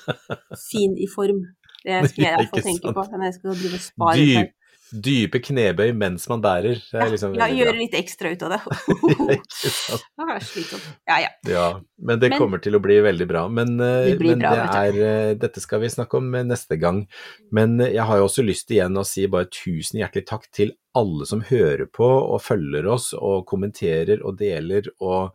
[0.68, 1.44] fin i form.
[1.84, 2.94] Det skal jeg Ja, iallfall tenke sant.
[2.96, 4.16] på når jeg skal drive og spare.
[4.20, 4.52] Dyp,
[4.94, 6.78] dype knebøy mens man bærer.
[6.94, 8.60] Er liksom Ja, gjøre litt ekstra ut av det.
[9.36, 10.04] Ikke sant?
[10.34, 10.84] Det slitsomt.
[11.08, 11.30] Ja, ja.
[11.50, 11.64] Ja,
[11.98, 13.42] men det Men- kommer til å bli veldig bra.
[13.48, 16.78] Men, eh, Det men bra, det er, eh, dette skal vi snakke om eh, neste
[16.80, 17.06] gang.
[17.52, 21.26] Men jeg har jo også lyst igjen å si bare tusen hjertelig takk til alle
[21.26, 25.32] som hører på og følger oss og kommenterer og deler og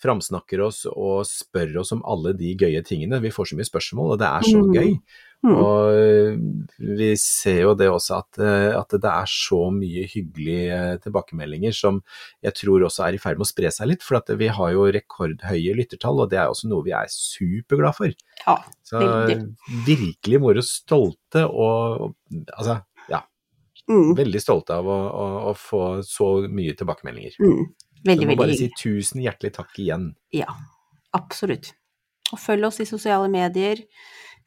[0.00, 3.18] framsnakker oss og spør oss om alle de gøye tingene.
[3.20, 4.72] Vi får så mye spørsmål, og det er så Mm.
[4.74, 4.94] gøy.
[5.40, 5.54] Mm.
[5.56, 6.34] Og eh,
[7.00, 11.72] vi ser jo det også at, eh, at det er så mye hyggelige eh, tilbakemeldinger
[11.72, 12.02] som
[12.44, 14.04] jeg tror også er i ferd med å spre seg litt.
[14.04, 17.96] For at vi har jo rekordhøye lyttertall, og det er også noe vi er superglad
[17.96, 18.12] for.
[18.46, 18.58] ja.
[18.90, 19.38] Så Veldig.
[19.86, 22.14] virkelig moro stolte og og-
[22.58, 23.22] altså ja,
[23.88, 24.14] Mm.
[24.16, 27.32] veldig stolte av å, å, å få så mye tilbakemeldinger.
[27.40, 27.64] Mm.
[28.04, 28.70] Veldig, Jeg må bare hyggelig.
[28.76, 30.14] si tusen hjertelig takk igjen.
[30.32, 30.46] Ja,
[31.14, 31.72] absolutt.
[32.32, 33.80] Og følg oss i sosiale medier.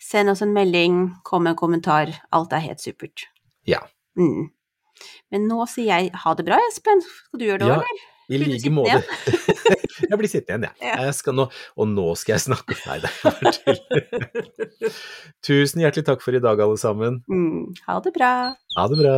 [0.04, 2.12] Send oss en melding, kom med en kommentar.
[2.36, 3.28] Alt er helt supert.
[3.70, 3.80] Ja.
[4.20, 4.50] Mm.
[5.34, 7.02] Men nå sier jeg ha det bra, Espen.
[7.06, 8.10] Skal du gjøre det òg, Ja, eller?
[8.34, 9.02] I like måte.
[10.10, 10.78] jeg blir sittende igjen.
[10.80, 11.08] Ja.
[11.08, 13.12] jeg skal nå, og nå skal jeg snakke Nei, det
[13.60, 14.94] tull.
[15.44, 17.22] Tusen hjertelig takk for i dag, alle sammen.
[17.32, 17.74] Mm.
[17.88, 18.34] Ha det bra.
[18.78, 19.18] Ha det bra.